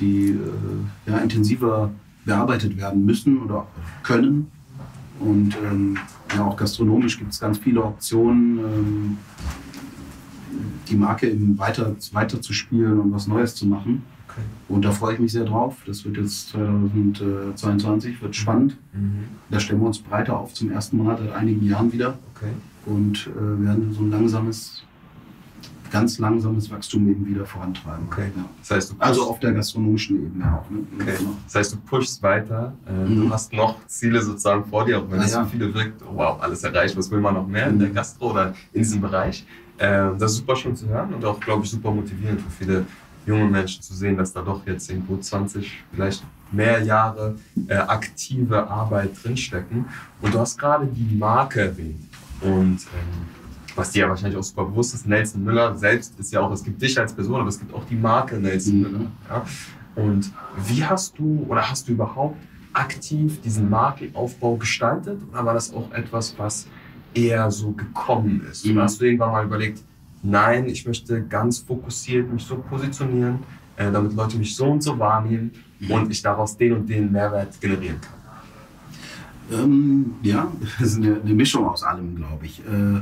[0.00, 1.90] die äh, ja, intensiver
[2.24, 3.66] bearbeitet werden müssen oder
[4.02, 4.50] können.
[5.18, 5.98] Und ähm,
[6.34, 9.18] ja, auch gastronomisch gibt es ganz viele Optionen, ähm,
[10.88, 14.02] die Marke eben weiter, weiter zu spielen und was Neues zu machen.
[14.28, 14.40] Okay.
[14.68, 15.76] Und da freue ich mich sehr drauf.
[15.86, 18.76] Das wird jetzt 2022, wird spannend.
[18.92, 19.24] Mhm.
[19.50, 22.18] Da stellen wir uns breiter auf zum ersten Mal seit einigen Jahren wieder.
[22.34, 22.50] Okay.
[22.86, 24.84] Und äh, werden so ein langsames
[25.90, 28.06] ganz langsames Wachstum eben wieder vorantreiben.
[28.06, 28.30] Okay.
[28.36, 28.44] Ja.
[28.60, 30.70] Das heißt, also auf der gastronomischen Ebene auch.
[30.70, 30.78] Ne?
[31.00, 31.14] Okay.
[31.18, 31.36] Genau.
[31.44, 33.16] Das heißt, du pushst weiter, äh, mhm.
[33.16, 35.44] du hast noch Ziele sozusagen vor dir, auch wenn es ja.
[35.44, 37.74] so viele wirkt, oh, wow, alles erreicht, was will man noch mehr mhm.
[37.74, 39.44] in der Gastro oder in diesem Bereich.
[39.78, 42.86] Äh, das ist super schön zu hören und auch, glaube ich, super motivierend für viele
[43.26, 47.36] junge Menschen zu sehen, dass da doch jetzt irgendwo 20, vielleicht mehr Jahre
[47.68, 49.86] äh, aktive Arbeit drinstecken.
[50.20, 52.08] Und du hast gerade die Marke erwähnt.
[52.40, 53.39] Und ähm,
[53.76, 56.62] was dir ja wahrscheinlich auch super bewusst ist, Nelson Müller selbst ist ja auch, es
[56.62, 58.82] gibt dich als Person, aber es gibt auch die Marke Nelson mhm.
[58.82, 59.06] Müller.
[59.28, 59.44] Ja?
[59.96, 60.32] Und
[60.66, 62.36] wie hast du oder hast du überhaupt
[62.72, 66.66] aktiv diesen Markenaufbau gestaltet oder war das auch etwas, was
[67.14, 68.64] eher so gekommen ist?
[68.64, 68.72] Mhm.
[68.72, 69.82] Oder hast du irgendwann mal überlegt,
[70.22, 73.40] nein, ich möchte ganz fokussiert mich so positionieren,
[73.76, 75.90] äh, damit Leute mich so und so wahrnehmen mhm.
[75.90, 78.20] und ich daraus den und den Mehrwert generieren kann?
[79.52, 82.60] Ähm, ja, das ist eine, eine, Mischung aus allem, glaube ich.
[82.60, 83.00] Äh,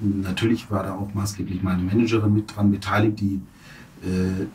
[0.00, 3.40] natürlich war da auch maßgeblich meine Managerin mit dran beteiligt, die
[4.02, 4.46] äh,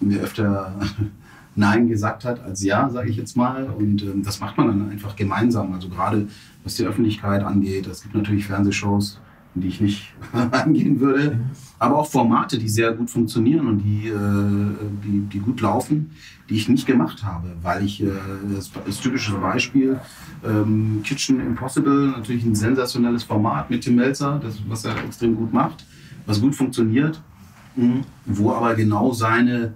[0.00, 0.74] mir öfter
[1.56, 3.64] Nein gesagt hat als Ja, sage ich jetzt mal.
[3.64, 5.72] Und ähm, das macht man dann einfach gemeinsam.
[5.72, 6.28] Also gerade
[6.64, 7.86] was die Öffentlichkeit angeht.
[7.86, 9.20] Es gibt natürlich Fernsehshows,
[9.54, 10.12] die ich nicht
[10.50, 11.38] eingehen würde.
[11.78, 16.10] Aber auch Formate, die sehr gut funktionieren und die, äh, die, die, gut laufen,
[16.48, 18.08] die ich nicht gemacht habe, weil ich, äh,
[18.54, 19.98] das, das typische Beispiel,
[20.44, 25.52] ähm, Kitchen Impossible, natürlich ein sensationelles Format mit Tim Melzer, das, was er extrem gut
[25.52, 25.84] macht,
[26.26, 27.20] was gut funktioniert,
[27.76, 29.74] mh, wo aber genau seine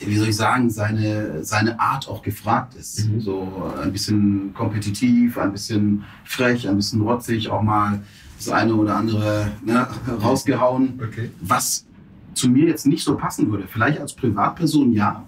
[0.00, 3.08] wie soll ich sagen, seine, seine Art auch gefragt ist.
[3.08, 3.20] Mhm.
[3.20, 8.02] So ein bisschen kompetitiv, ein bisschen frech, ein bisschen rotzig, auch mal
[8.36, 9.86] das eine oder andere ne,
[10.22, 11.30] rausgehauen, okay.
[11.40, 11.86] was
[12.34, 13.66] zu mir jetzt nicht so passen würde.
[13.68, 15.24] Vielleicht als Privatperson ja,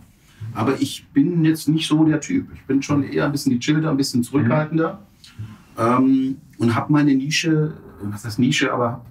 [0.54, 2.48] aber ich bin jetzt nicht so der Typ.
[2.54, 5.00] Ich bin schon eher ein bisschen gechillter, ein bisschen zurückhaltender
[5.76, 5.82] mhm.
[5.82, 9.04] ähm, und habe meine Nische, was heißt Nische, aber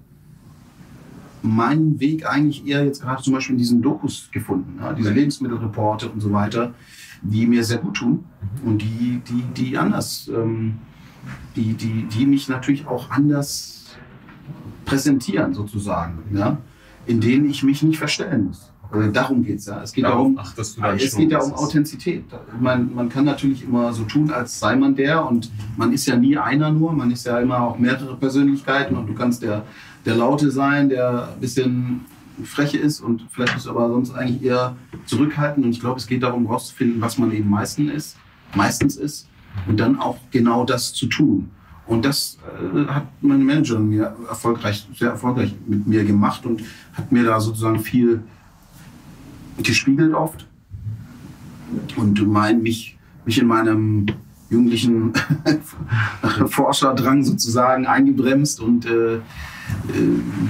[1.42, 6.08] meinen Weg eigentlich eher jetzt gerade zum Beispiel in diesen Dokus gefunden, ja, diese Lebensmittelreporte
[6.08, 6.74] und so weiter,
[7.22, 8.24] die mir sehr gut tun
[8.62, 8.68] mhm.
[8.68, 10.74] und die, die, die anders, ähm,
[11.54, 13.75] die, die, die mich natürlich auch anders
[14.86, 16.56] präsentieren sozusagen, ja,
[17.06, 18.72] in denen ich mich nicht verstellen muss.
[18.90, 19.82] Also darum geht es ja.
[19.82, 22.24] Es geht, darum, es geht ja um Authentizität.
[22.58, 26.16] Man, man kann natürlich immer so tun, als sei man der und man ist ja
[26.16, 29.64] nie einer nur, man ist ja immer auch mehrere Persönlichkeiten und du kannst der
[30.06, 32.04] der Laute sein, der ein bisschen
[32.44, 35.66] freche ist und vielleicht bist du aber sonst eigentlich eher zurückhaltend.
[35.66, 38.16] Und ich glaube, es geht darum, herauszufinden, was man eben meistens ist,
[38.54, 39.28] meistens ist
[39.66, 41.50] und dann auch genau das zu tun.
[41.86, 46.62] Und das äh, hat meine Managerin mir erfolgreich, sehr erfolgreich mit mir gemacht und
[46.94, 48.22] hat mir da sozusagen viel
[49.62, 50.46] gespiegelt oft
[51.96, 54.06] und mein, mich, mich in meinem
[54.50, 55.12] jugendlichen
[56.46, 59.20] Forscherdrang sozusagen eingebremst und äh, äh,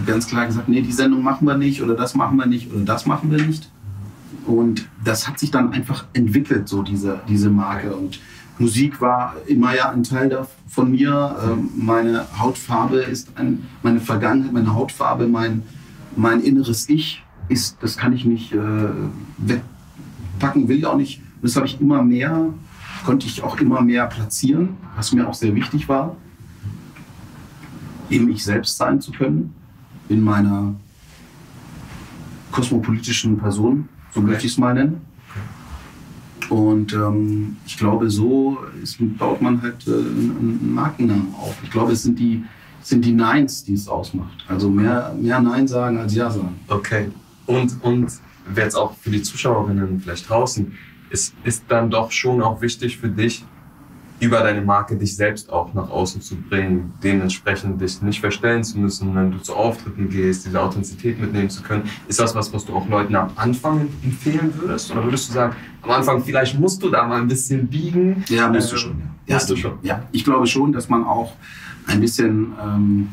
[0.06, 2.84] ganz klar gesagt, nee, die Sendung machen wir nicht oder das machen wir nicht oder
[2.84, 3.70] das machen wir nicht.
[4.46, 7.96] Und das hat sich dann einfach entwickelt, so diese, diese Marke.
[7.96, 8.20] Und
[8.58, 11.36] Musik war immer ja ein Teil von mir.
[11.44, 15.62] Ähm, meine Hautfarbe ist ein, meine Vergangenheit, meine Hautfarbe, mein,
[16.16, 18.58] mein inneres Ich ist, das kann ich nicht äh,
[19.38, 21.20] wegpacken, will ich auch nicht.
[21.42, 22.46] Das habe ich immer mehr,
[23.04, 26.16] konnte ich auch immer mehr platzieren, was mir auch sehr wichtig war
[28.10, 29.54] eben ich selbst sein zu können,
[30.08, 30.74] in meiner
[32.52, 34.30] kosmopolitischen Person, so okay.
[34.30, 35.00] möchte ich es mal nennen.
[36.48, 41.56] Und ähm, ich glaube, so ist, baut man halt äh, einen Markennamen auf.
[41.62, 42.44] Ich glaube, es sind die,
[42.82, 44.44] sind die Neins, die es ausmacht.
[44.48, 46.56] Also mehr, mehr Nein sagen als Ja sagen.
[46.68, 47.10] Okay.
[47.46, 48.12] Und, und
[48.54, 50.72] jetzt auch für die Zuschauerinnen vielleicht draußen,
[51.10, 53.44] ist, ist dann doch schon auch wichtig für dich,
[54.18, 58.78] über deine Marke dich selbst auch nach außen zu bringen, dementsprechend dich nicht verstellen zu
[58.78, 61.84] müssen, wenn du zu Auftritten gehst, diese Authentizität mitnehmen zu können.
[62.08, 64.90] Ist das was, was du auch Leuten am Anfang empfehlen würdest?
[64.90, 68.24] Oder würdest du sagen, am Anfang vielleicht musst du da mal ein bisschen biegen?
[68.28, 69.02] Ja, musst du schon.
[69.26, 69.34] Ja.
[69.34, 69.78] Musst du schon.
[69.82, 71.32] Ja, ich glaube schon, dass man auch
[71.86, 73.08] ein bisschen, ähm,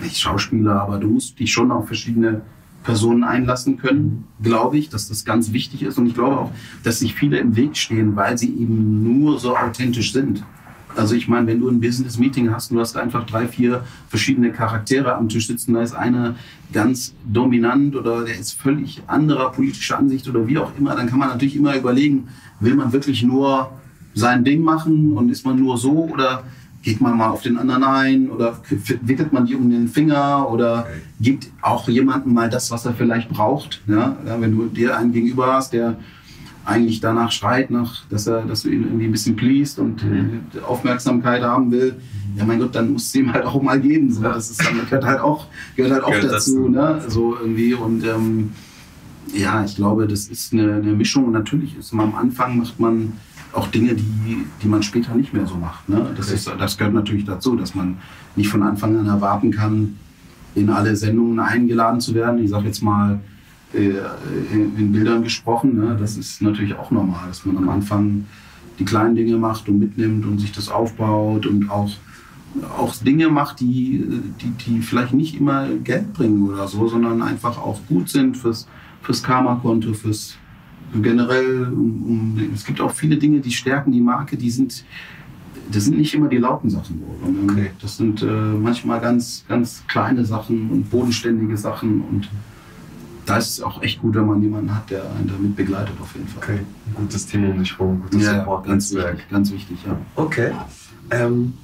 [0.00, 2.42] nicht Schauspieler, aber du musst dich schon auf verschiedene
[2.82, 5.98] Personen einlassen können, glaube ich, dass das ganz wichtig ist.
[5.98, 6.50] Und ich glaube auch,
[6.82, 10.42] dass sich viele im Weg stehen, weil sie eben nur so authentisch sind.
[10.94, 14.52] Also ich meine, wenn du ein Business-Meeting hast und du hast einfach drei, vier verschiedene
[14.52, 16.34] Charaktere am Tisch sitzen, da ist einer
[16.72, 21.18] ganz dominant oder der ist völlig anderer politischer Ansicht oder wie auch immer, dann kann
[21.18, 22.28] man natürlich immer überlegen,
[22.60, 23.70] will man wirklich nur
[24.14, 26.44] sein Ding machen und ist man nur so oder
[26.82, 28.60] geht man mal auf den anderen ein oder
[29.02, 31.00] wickelt man die um den Finger oder okay.
[31.20, 33.80] gibt auch jemandem mal das, was er vielleicht braucht.
[33.86, 34.16] Ja?
[34.26, 35.96] ja wenn du dir einen gegenüber hast, der
[36.64, 40.40] eigentlich danach schreit, nach, dass, er, dass du ihn irgendwie ein bisschen pleased und mhm.
[40.66, 41.96] Aufmerksamkeit haben will,
[42.36, 44.12] ja mein Gott, dann musst du ihm halt auch mal geben.
[44.12, 44.22] So.
[44.22, 46.68] Das ist, dann gehört halt auch, gehört halt auch gehört dazu.
[46.68, 47.02] Ne?
[47.08, 47.74] So irgendwie.
[47.74, 48.50] Und ähm,
[49.34, 51.26] ja, ich glaube, das ist eine, eine Mischung.
[51.26, 53.14] Und natürlich ist man am Anfang macht man
[53.52, 55.88] auch Dinge, die, die man später nicht mehr so macht.
[55.88, 56.10] Ne?
[56.16, 57.98] Das, ist, das gehört natürlich dazu, dass man
[58.36, 59.96] nicht von Anfang an erwarten kann,
[60.54, 62.42] in alle Sendungen eingeladen zu werden.
[62.42, 63.20] Ich sage jetzt mal
[63.74, 63.92] äh,
[64.52, 65.76] in Bildern gesprochen.
[65.76, 65.96] Ne?
[65.98, 68.26] Das ist natürlich auch normal, dass man am Anfang
[68.78, 71.90] die kleinen Dinge macht und mitnimmt und sich das aufbaut und auch,
[72.78, 74.04] auch Dinge macht, die,
[74.40, 78.66] die, die vielleicht nicht immer Geld bringen oder so, sondern einfach auch gut sind fürs,
[79.02, 80.36] fürs Karma-Konto, fürs
[81.00, 81.68] generell.
[81.68, 82.02] Um,
[82.36, 84.84] um, es gibt auch viele Dinge, die stärken die Marke, die sind
[85.70, 87.02] das sind nicht immer die lauten Sachen.
[87.48, 87.70] Okay.
[87.80, 92.28] Das sind äh, manchmal ganz, ganz kleine Sachen und bodenständige Sachen und
[93.24, 96.12] da ist es auch echt gut, wenn man jemanden hat, der einen damit begleitet, auf
[96.14, 96.42] jeden Fall.
[96.42, 99.96] Okay, ein gutes Team um dich herum, gutes ja, Support ganz wichtig, ganz wichtig, ja.
[100.16, 100.52] Okay.
[101.10, 101.54] Ähm,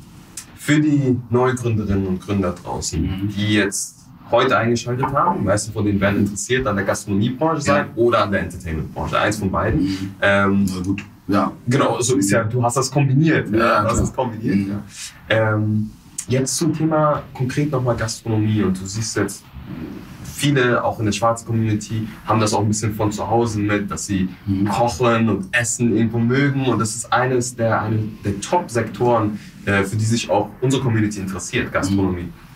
[0.54, 3.28] für die Neugründerinnen und Gründer draußen, mhm.
[3.28, 3.97] die jetzt
[4.30, 8.02] heute eingeschaltet haben, meisten von denen werden interessiert an der Gastronomiebranche sein ja.
[8.02, 9.82] oder an der Entertainmentbranche, eins von beiden.
[9.82, 10.14] Mhm.
[10.20, 11.52] Ähm, Na gut, ja.
[11.66, 13.50] Genau, so ist ja, du hast das kombiniert.
[13.50, 14.70] Ja, ja du hast das kombiniert, mhm.
[14.70, 15.54] ja.
[15.54, 15.90] Ähm,
[16.28, 19.44] jetzt zum Thema konkret nochmal Gastronomie und du siehst jetzt
[20.38, 23.90] viele, auch in der schwarzen Community, haben das auch ein bisschen von zu Hause mit,
[23.90, 24.68] dass sie mhm.
[24.68, 26.66] kochen und essen irgendwo mögen.
[26.66, 31.20] Und das ist eines der, eine der Top-Sektoren, äh, für die sich auch unsere Community
[31.20, 32.22] interessiert, Gastronomie.
[32.22, 32.47] Mhm.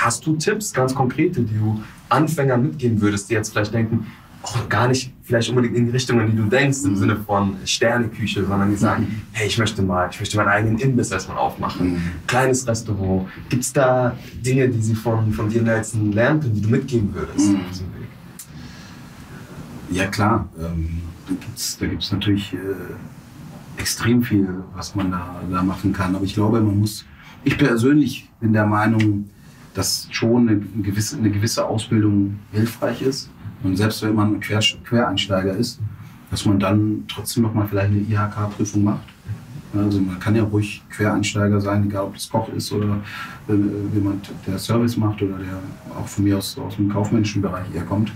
[0.00, 4.06] Hast du Tipps, ganz konkrete, die du Anfängern mitgeben würdest, die jetzt vielleicht denken,
[4.42, 7.56] auch gar nicht vielleicht unbedingt in die Richtung, in die du denkst, im Sinne von
[7.64, 9.22] Sterneküche, sondern die sagen, mhm.
[9.32, 12.02] hey, ich möchte mal, ich möchte meinen eigenen Imbiss erstmal aufmachen, mhm.
[12.26, 13.28] kleines Restaurant.
[13.48, 17.12] Gibt es da Dinge, die sie von, von dir jetzt lernen können, die du mitgeben
[17.14, 17.60] würdest mhm.
[19.90, 22.58] Ja klar, ähm, da gibt es natürlich äh,
[23.78, 26.14] extrem viel, was man da, da machen kann.
[26.14, 27.04] Aber ich glaube, man muss,
[27.42, 29.30] ich persönlich bin der Meinung,
[29.74, 33.30] dass schon eine gewisse, eine gewisse Ausbildung hilfreich ist
[33.62, 35.80] und selbst wenn man Quer Quereinsteiger ist,
[36.30, 39.08] dass man dann trotzdem noch mal vielleicht eine IHK-Prüfung macht.
[39.74, 43.00] Also man kann ja ruhig Quereinsteiger sein, egal ob das Koch ist oder
[43.48, 43.54] äh,
[43.94, 45.58] jemand, der Service macht oder der
[45.98, 48.12] auch von mir aus, aus dem kaufmännischen Bereich eher kommt.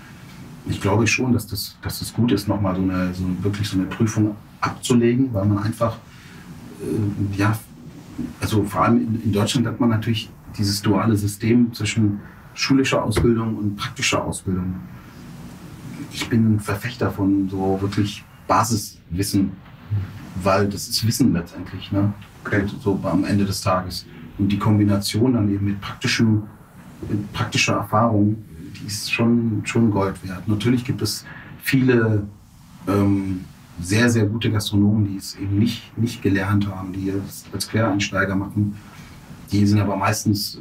[0.66, 3.76] Ich glaube schon, dass das, dass das gut ist, nochmal so eine, so wirklich so
[3.76, 5.96] eine Prüfung abzulegen, weil man einfach,
[6.80, 7.58] äh, ja,
[8.40, 12.20] also vor allem in, in Deutschland hat man natürlich dieses duale System zwischen
[12.54, 14.74] schulischer Ausbildung und praktischer Ausbildung
[16.12, 19.52] ich bin ein Verfechter von so wirklich Basiswissen,
[20.42, 22.12] weil das ist Wissen letztendlich, ne?
[22.44, 22.64] Okay.
[22.82, 24.06] So am Ende des Tages.
[24.38, 26.42] Und die Kombination dann eben mit, praktischem,
[27.08, 28.36] mit praktischer Erfahrung,
[28.76, 30.48] die ist schon, schon Gold wert.
[30.48, 31.24] Natürlich gibt es
[31.62, 32.26] viele
[32.88, 33.44] ähm,
[33.80, 38.34] sehr, sehr gute Gastronomen, die es eben nicht, nicht gelernt haben, die es als Quereinsteiger
[38.34, 38.76] machen.
[39.52, 40.60] Die sind aber meistens äh,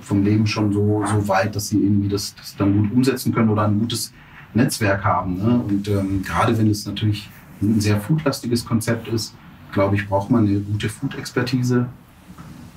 [0.00, 3.50] vom Leben schon so, so weit, dass sie irgendwie das, das dann gut umsetzen können
[3.50, 4.12] oder ein gutes
[4.54, 5.38] Netzwerk haben.
[5.38, 5.62] Ne?
[5.68, 7.28] Und ähm, gerade wenn es natürlich
[7.60, 9.34] ein sehr foodlastiges Konzept ist,
[9.72, 11.86] glaube ich, braucht man eine gute Food-Expertise.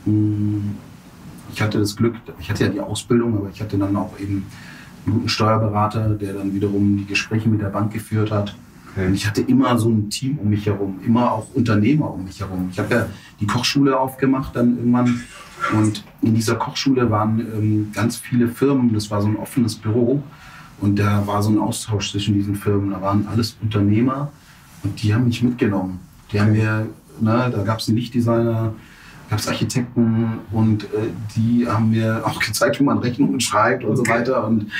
[0.06, 0.76] Hm,
[1.54, 4.46] ich hatte das Glück, ich hatte ja die Ausbildung, aber ich hatte dann auch eben
[5.06, 8.56] einen guten Steuerberater, der dann wiederum die Gespräche mit der Bank geführt hat.
[8.96, 12.40] Und ich hatte immer so ein Team um mich herum, immer auch Unternehmer um mich
[12.40, 12.70] herum.
[12.72, 13.06] Ich habe ja
[13.40, 15.22] die Kochschule aufgemacht dann irgendwann
[15.74, 20.22] und in dieser Kochschule waren ähm, ganz viele Firmen, das war so ein offenes Büro
[20.80, 22.92] und da war so ein Austausch zwischen diesen Firmen.
[22.92, 24.32] Da waren alles Unternehmer
[24.84, 26.00] und die haben mich mitgenommen.
[26.32, 26.88] Die haben mir,
[27.20, 28.74] ne, da gab es einen Lichtdesigner,
[29.30, 30.88] gab es Architekten und äh,
[31.36, 34.04] die haben mir auch gezeigt, wie man Rechnungen schreibt und okay.
[34.06, 34.72] so weiter und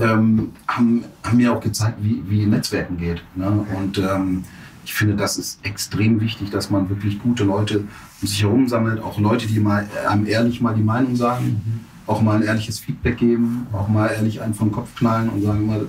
[0.00, 3.22] ähm, haben, haben, mir auch gezeigt, wie, wie Netzwerken geht.
[3.34, 3.46] Ne?
[3.46, 3.76] Okay.
[3.76, 4.44] Und ähm,
[4.84, 7.84] ich finde, das ist extrem wichtig, dass man wirklich gute Leute
[8.20, 11.62] um sich herum sammelt, auch Leute, die mal einem ehrlich mal die Meinung sagen.
[11.64, 15.42] Mhm auch mal ein ehrliches Feedback geben, auch mal ehrlich einen vom Kopf knallen und
[15.42, 15.80] sagen immer,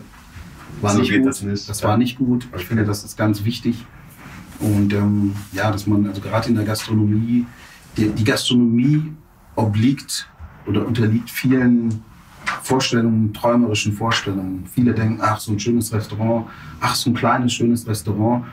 [0.81, 1.69] war so nicht gut, das, nicht.
[1.69, 2.47] das war nicht gut.
[2.55, 3.85] Ich finde, das ist ganz wichtig.
[4.59, 7.45] Und ähm, ja, dass man, also gerade in der Gastronomie,
[7.97, 9.13] die, die Gastronomie
[9.55, 10.27] obliegt
[10.67, 12.03] oder unterliegt vielen
[12.61, 14.65] Vorstellungen, träumerischen Vorstellungen.
[14.71, 16.47] Viele denken, ach, so ein schönes Restaurant,
[16.79, 18.45] ach, so ein kleines, schönes Restaurant.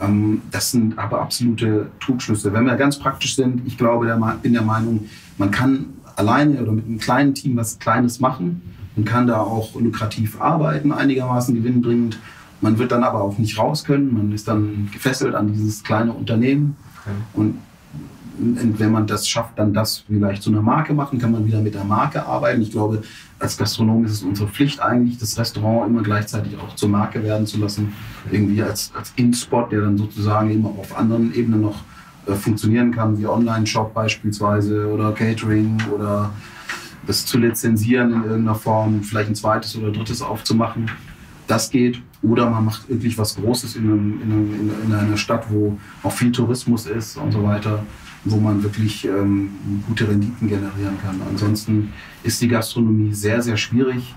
[0.00, 2.52] Ähm, das sind aber absolute Trugschlüsse.
[2.52, 5.86] Wenn wir ganz praktisch sind, ich glaube, der, bin der Meinung, man kann
[6.16, 8.62] alleine oder mit einem kleinen Team was Kleines machen
[8.96, 12.18] und kann da auch lukrativ arbeiten, einigermaßen gewinnbringend.
[12.60, 14.12] Man wird dann aber auch nicht raus können.
[14.12, 16.76] Man ist dann gefesselt an dieses kleine Unternehmen.
[17.00, 17.16] Okay.
[17.32, 17.54] Und
[18.40, 21.74] wenn man das schafft, dann das vielleicht zu einer Marke machen, kann man wieder mit
[21.74, 22.62] der Marke arbeiten.
[22.62, 23.02] Ich glaube,
[23.38, 27.46] als Gastronom ist es unsere Pflicht eigentlich, das Restaurant immer gleichzeitig auch zur Marke werden
[27.46, 27.92] zu lassen.
[28.30, 31.82] Irgendwie als, als In-Spot, der dann sozusagen immer auf anderen Ebenen noch
[32.26, 36.30] äh, funktionieren kann, wie Online-Shop beispielsweise oder Catering oder
[37.06, 40.90] das zu lizenzieren in irgendeiner Form, vielleicht ein zweites oder drittes aufzumachen.
[41.46, 42.00] Das geht.
[42.22, 46.12] Oder man macht wirklich was Großes in, einem, in, einem, in einer Stadt, wo auch
[46.12, 47.82] viel Tourismus ist und so weiter,
[48.24, 49.50] wo man wirklich ähm,
[49.86, 51.20] gute Renditen generieren kann.
[51.28, 51.92] Ansonsten
[52.22, 54.14] ist die Gastronomie sehr, sehr schwierig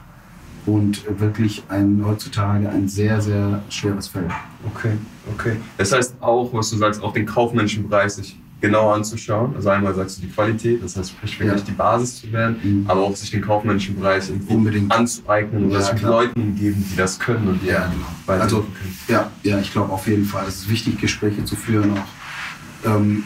[0.65, 4.31] und wirklich ein, heutzutage ein sehr, sehr schweres Feld.
[4.73, 4.93] Okay,
[5.33, 5.57] okay.
[5.77, 9.53] Das heißt auch, was du sagst, auch den kaufmännischen Bereich sich genau anzuschauen.
[9.55, 11.65] Also einmal sagst du die Qualität, das heißt sprich wirklich ja.
[11.65, 12.85] die Basis zu werden, mhm.
[12.87, 17.19] aber auch sich den kaufmännischen Bereich unbedingt anzueignen und ja, mit Leuten umgeben, die das
[17.19, 18.39] können und die ja, genau.
[18.41, 18.97] also, können.
[19.09, 22.89] Ja, ja, ich glaube auf jeden Fall, es ist wichtig, Gespräche zu führen auch.
[22.89, 23.25] Ähm,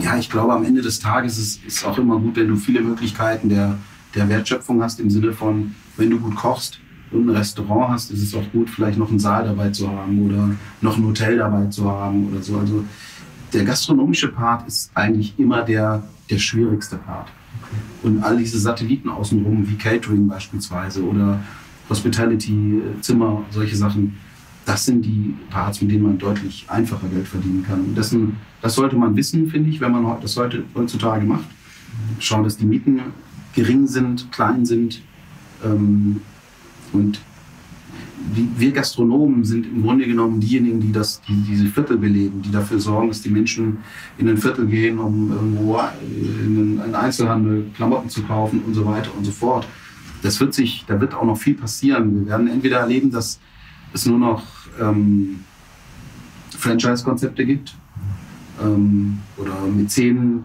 [0.00, 2.80] ja, ich glaube, am Ende des Tages ist es auch immer gut, wenn du viele
[2.80, 3.78] Möglichkeiten der,
[4.14, 6.80] der Wertschöpfung hast, im Sinne von, wenn du gut kochst
[7.10, 10.26] und ein Restaurant hast, ist es auch gut, vielleicht noch einen Saal dabei zu haben
[10.26, 12.58] oder noch ein Hotel dabei zu haben oder so.
[12.58, 12.84] Also
[13.52, 17.28] der gastronomische Part ist eigentlich immer der, der schwierigste Part.
[18.02, 21.40] Und all diese Satelliten außenrum, wie Catering beispielsweise oder
[21.88, 24.16] Hospitality, Zimmer, solche Sachen,
[24.68, 27.80] das sind die Parts, mit denen man deutlich einfacher Geld verdienen kann.
[27.80, 31.46] Und dessen, das sollte man wissen, finde ich, wenn man das heute, heutzutage macht.
[32.18, 33.00] Schauen, dass die Mieten
[33.54, 35.00] gering sind, klein sind.
[35.64, 36.20] Ähm,
[36.92, 37.18] und
[38.34, 42.78] wir Gastronomen sind im Grunde genommen diejenigen, die, das, die diese Viertel beleben, die dafür
[42.78, 43.78] sorgen, dass die Menschen
[44.18, 45.80] in ein Viertel gehen, um irgendwo
[46.44, 49.66] in einen Einzelhandel Klamotten zu kaufen und so weiter und so fort.
[50.20, 52.14] Das wird sich, da wird auch noch viel passieren.
[52.20, 53.40] Wir werden entweder erleben, dass
[53.94, 55.40] es nur noch ähm,
[56.56, 57.74] Franchise-Konzepte gibt
[58.62, 60.44] ähm, oder Mäzen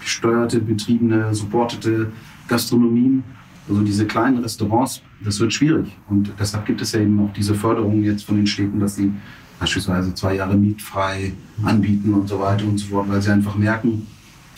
[0.00, 2.12] gesteuerte, betriebene, supportete
[2.46, 3.24] Gastronomien
[3.68, 5.96] also diese kleinen Restaurants, das wird schwierig.
[6.08, 9.12] Und deshalb gibt es ja eben auch diese Förderung jetzt von den Städten, dass sie
[9.58, 11.32] beispielsweise zwei Jahre mietfrei
[11.64, 14.06] anbieten und so weiter und so fort, weil sie einfach merken,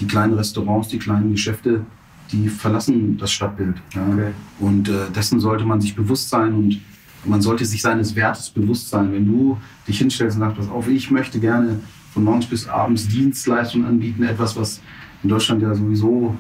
[0.01, 1.85] die kleinen Restaurants, die kleinen Geschäfte,
[2.31, 3.77] die verlassen das Stadtbild.
[3.95, 4.07] Ja.
[4.07, 4.33] Okay.
[4.59, 6.81] Und äh, dessen sollte man sich bewusst sein und
[7.25, 9.13] man sollte sich seines Wertes bewusst sein.
[9.13, 11.81] Wenn du dich hinstellst und sagst, pass auf, ich möchte gerne
[12.13, 14.81] von morgens bis abends Dienstleistungen anbieten, etwas, was
[15.23, 16.37] in Deutschland ja sowieso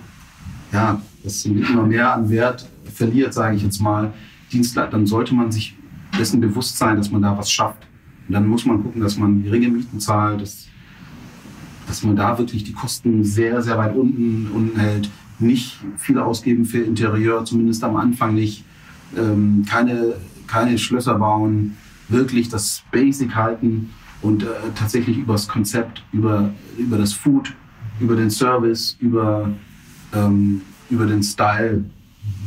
[0.72, 4.12] ja, das immer mehr an Wert verliert, sage ich jetzt mal,
[4.52, 5.76] Dienstleister, dann sollte man sich
[6.18, 7.86] dessen bewusst sein, dass man da was schafft.
[8.26, 10.68] Und dann muss man gucken, dass man geringe Mieten zahlt, dass,
[11.86, 15.10] dass man da wirklich die Kosten sehr, sehr weit unten, unten hält.
[15.38, 18.64] Nicht viel ausgeben für Interieur, zumindest am Anfang nicht.
[19.16, 20.14] Ähm, keine,
[20.48, 21.76] keine Schlösser bauen,
[22.08, 23.90] wirklich das Basic halten
[24.22, 27.54] und äh, tatsächlich über das Konzept, über, über das Food,
[28.00, 29.50] über den Service, über
[30.14, 31.84] ähm, über den Style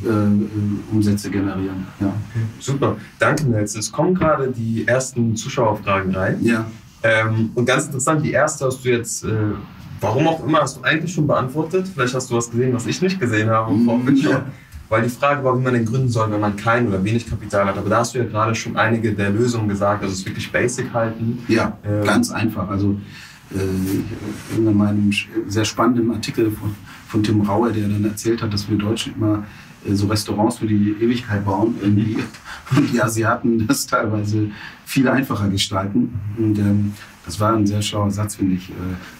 [0.03, 1.85] äh, Umsätze generieren.
[1.99, 2.07] Ja.
[2.07, 3.75] Okay, super, danke Nels.
[3.75, 6.37] Es kommen gerade die ersten Zuschauerfragen rein.
[6.41, 6.65] Ja.
[7.03, 9.29] Ähm, und ganz interessant, die erste hast du jetzt, äh,
[9.99, 11.87] warum auch immer, hast du eigentlich schon beantwortet.
[11.93, 13.73] Vielleicht hast du was gesehen, was ich nicht gesehen habe.
[13.73, 14.45] Mhm, ja.
[14.91, 17.65] Weil die Frage war, wie man den gründen soll, wenn man kein oder wenig Kapital
[17.65, 17.77] hat.
[17.77, 20.03] Aber da hast du ja gerade schon einige der Lösungen gesagt.
[20.03, 21.39] Also es ist wirklich basic halten.
[21.47, 22.67] Ja, ähm, ganz einfach.
[22.67, 22.99] Also
[23.51, 25.09] äh, in meinem
[25.47, 26.75] sehr spannenden Artikel von,
[27.07, 29.45] von Tim Rauer, der dann erzählt hat, dass wir Deutschen immer
[29.87, 32.17] äh, so Restaurants für die Ewigkeit bauen irgendwie
[32.75, 34.51] und die Asiaten das teilweise
[34.85, 36.19] viel einfacher gestalten.
[36.37, 36.93] Und ähm,
[37.25, 38.69] das war ein sehr schlauer Satz, finde ich.
[38.71, 38.73] Äh,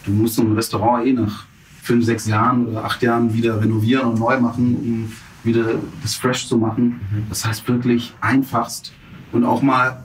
[0.03, 1.45] du musst so ein Restaurant eh nach
[1.81, 5.11] fünf, sechs Jahren oder acht Jahren wieder renovieren und neu machen, um
[5.43, 6.99] wieder das fresh zu machen.
[7.11, 7.23] Mhm.
[7.29, 8.93] Das heißt wirklich einfachst
[9.31, 10.03] und auch mal,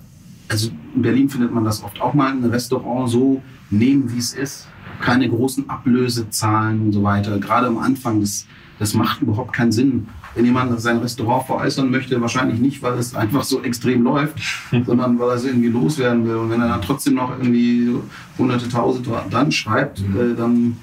[0.49, 4.33] also in Berlin findet man das oft, auch mal ein Restaurant so nehmen, wie es
[4.33, 4.69] ist.
[5.01, 7.39] Keine großen Ablösezahlen und so weiter.
[7.39, 8.47] Gerade am Anfang, das,
[8.79, 10.09] das macht überhaupt keinen Sinn.
[10.35, 14.39] Wenn jemand sein Restaurant veräußern möchte, wahrscheinlich nicht, weil es einfach so extrem läuft,
[14.87, 16.37] sondern weil er es irgendwie loswerden will.
[16.37, 17.95] Und wenn er dann trotzdem noch irgendwie
[18.39, 20.17] hunderte, tausend dann schreibt, mhm.
[20.17, 20.77] äh, dann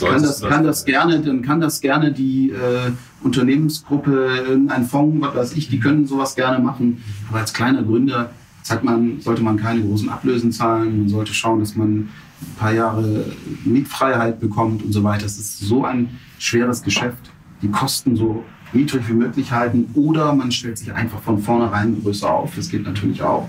[0.00, 2.90] kann das, kann das gerne, dann kann das gerne die äh,
[3.22, 7.02] Unternehmensgruppe, irgendein Fonds, was weiß ich, die können sowas gerne machen.
[7.28, 8.30] Aber als kleiner Gründer
[8.68, 12.08] hat man, sollte man keine großen Ablösen zahlen, man sollte schauen, dass man
[12.40, 13.24] ein paar Jahre
[13.64, 15.26] Mietfreiheit bekommt und so weiter.
[15.26, 17.30] Es ist so ein schweres Geschäft,
[17.62, 22.30] die Kosten so niedrig wie möglich halten oder man stellt sich einfach von vornherein größer
[22.30, 22.54] auf.
[22.54, 23.48] Das geht natürlich auch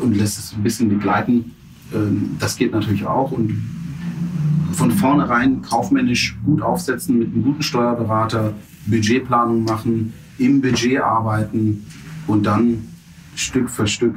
[0.00, 1.54] und lässt es ein bisschen begleiten.
[1.94, 3.77] Ähm, das geht natürlich auch und
[4.72, 8.52] von vornherein kaufmännisch gut aufsetzen mit einem guten Steuerberater,
[8.86, 11.86] Budgetplanung machen, im Budget arbeiten
[12.26, 12.88] und dann
[13.34, 14.14] Stück für Stück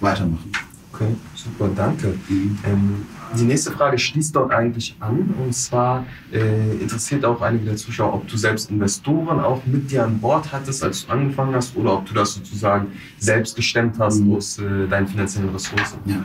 [0.00, 0.52] weitermachen.
[0.92, 2.14] Okay, super, danke.
[2.28, 2.58] Mhm.
[2.64, 2.94] Ähm,
[3.38, 5.34] die nächste Frage schließt dort eigentlich an.
[5.38, 10.04] Und zwar äh, interessiert auch einige der Zuschauer, ob du selbst Investoren auch mit dir
[10.04, 14.20] an Bord hattest, als du angefangen hast, oder ob du das sozusagen selbst gestemmt hast
[14.20, 14.34] mhm.
[14.34, 15.98] aus äh, deinen finanziellen Ressourcen.
[16.06, 16.24] Ja.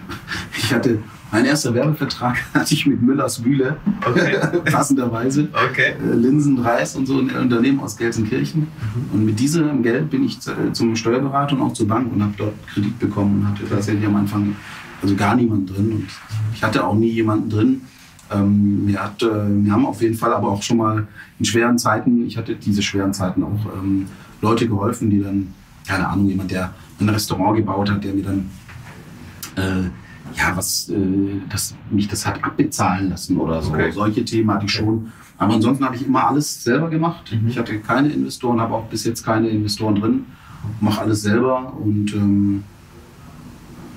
[0.57, 0.99] Ich hatte,
[1.31, 4.37] mein erster Werbevertrag hatte ich mit Müllers Mühle, okay.
[4.71, 5.47] passenderweise.
[5.71, 5.93] Okay.
[5.93, 8.61] Äh, Linsen, Reis und so ein Unternehmen aus Gelsenkirchen.
[8.61, 9.13] Mhm.
[9.13, 10.39] Und mit diesem Geld bin ich
[10.73, 14.15] zum Steuerberater und auch zur Bank und habe dort Kredit bekommen und hatte tatsächlich am
[14.15, 14.55] Anfang
[15.01, 15.91] also gar niemand drin.
[15.91, 16.07] Und
[16.53, 17.81] ich hatte auch nie jemanden drin.
[18.31, 21.77] Ähm, mir, hat, äh, mir haben auf jeden Fall aber auch schon mal in schweren
[21.77, 24.07] Zeiten, ich hatte diese schweren Zeiten auch ähm,
[24.41, 25.53] Leute geholfen, die dann,
[25.87, 28.49] keine Ahnung, jemand, der ein Restaurant gebaut hat, der mir dann
[29.55, 29.89] äh,
[30.37, 33.71] ja, was, äh, das, mich das hat abbezahlen lassen oder so.
[33.71, 33.91] Okay.
[33.91, 35.11] Solche Themen hatte ich schon.
[35.37, 37.31] Aber ansonsten habe ich immer alles selber gemacht.
[37.31, 37.47] Mhm.
[37.47, 40.25] Ich hatte keine Investoren, habe auch bis jetzt keine Investoren drin.
[40.79, 42.63] Mache alles selber und ähm,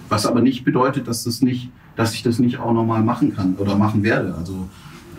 [0.08, 3.54] was aber nicht bedeutet, dass, das nicht, dass ich das nicht auch nochmal machen kann
[3.56, 4.34] oder machen werde.
[4.34, 4.68] Also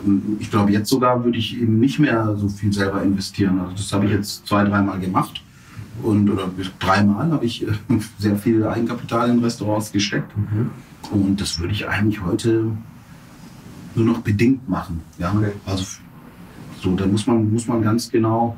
[0.06, 3.60] ähm, ich glaube, jetzt sogar würde ich eben nicht mehr so viel selber investieren.
[3.60, 5.44] Also das habe ich jetzt zwei, dreimal gemacht.
[6.02, 7.72] Und, oder dreimal habe ich äh,
[8.18, 10.32] sehr viel Eigenkapital in Restaurants gesteckt.
[10.38, 10.70] Mhm.
[11.12, 12.72] Und das würde ich eigentlich heute
[13.96, 15.02] nur noch bedingt machen.
[15.18, 15.34] Ja?
[15.36, 15.52] Okay.
[15.66, 15.86] Also
[16.82, 18.58] so, da muss man, muss man ganz genau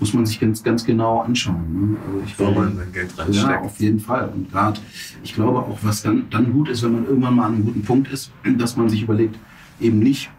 [0.00, 1.92] muss man sich ganz, ganz genau anschauen.
[1.92, 1.96] Ne?
[2.06, 3.48] Also ich glaube, man sein Geld reinsteckt.
[3.48, 4.30] Ja, auf jeden Fall.
[4.34, 4.80] Und gerade,
[5.22, 7.82] ich glaube auch, was dann, dann gut ist, wenn man irgendwann mal an einem guten
[7.82, 9.36] Punkt ist, dass man sich überlegt,
[9.80, 10.30] eben nicht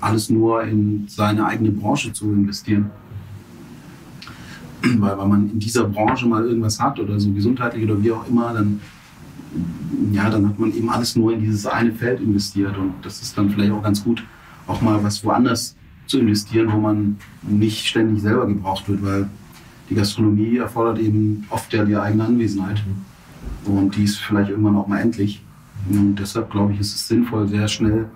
[0.00, 2.90] alles nur in seine eigene Branche zu investieren.
[4.82, 8.26] Weil, weil man in dieser Branche mal irgendwas hat oder so gesundheitlich oder wie auch
[8.28, 8.80] immer, dann,
[10.12, 12.76] ja, dann hat man eben alles nur in dieses eine Feld investiert.
[12.76, 14.22] Und das ist dann vielleicht auch ganz gut,
[14.66, 15.76] auch mal was woanders
[16.10, 19.30] zu investieren, wo man nicht ständig selber gebraucht wird, weil
[19.88, 22.82] die Gastronomie erfordert eben oft ja die eigene Anwesenheit.
[23.64, 25.42] Und die ist vielleicht irgendwann auch mal endlich.
[25.88, 28.06] Und deshalb glaube ich, ist es sinnvoll, sehr schnell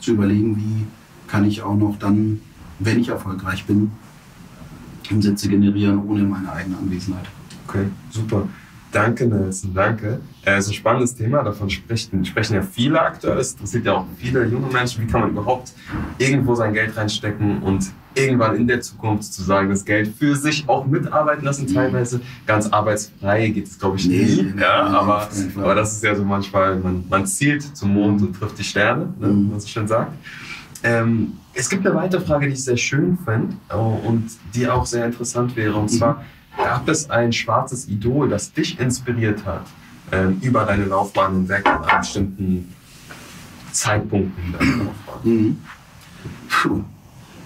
[0.00, 0.86] zu überlegen, wie
[1.28, 2.40] kann ich auch noch dann,
[2.80, 3.92] wenn ich erfolgreich bin,
[5.10, 7.26] Umsätze generieren ohne meine eigene Anwesenheit.
[7.66, 8.48] Okay, super.
[8.90, 10.20] Danke, Nelson, danke.
[10.44, 13.38] Es ist ein spannendes Thema, davon sprechen, sprechen ja viele aktuell.
[13.38, 15.72] Es interessiert ja auch viele junge Menschen, wie kann man überhaupt
[16.18, 20.68] irgendwo sein Geld reinstecken und irgendwann in der Zukunft zu sagen, das Geld für sich
[20.68, 22.20] auch mitarbeiten lassen, teilweise.
[22.46, 24.52] Ganz arbeitsfrei geht es, glaube ich, nie.
[24.54, 28.22] Nee, ja, nee, aber, aber das ist ja so manchmal, man, man zielt zum Mond
[28.22, 29.50] und trifft die Sterne, ne, mhm.
[29.50, 30.12] man so schön sagt.
[30.82, 34.84] Ähm, es gibt eine weitere Frage, die ich sehr schön fand oh, und die auch
[34.84, 35.74] sehr interessant wäre.
[35.74, 35.96] Und mhm.
[35.96, 36.24] zwar,
[36.56, 39.66] Gab es ein schwarzes Idol, das dich inspiriert hat,
[40.40, 42.74] über deine Laufbahn hinweg an bestimmten
[43.72, 45.20] Zeitpunkten deiner Laufbahn?
[45.24, 45.56] Mhm.
[46.48, 46.84] Puh.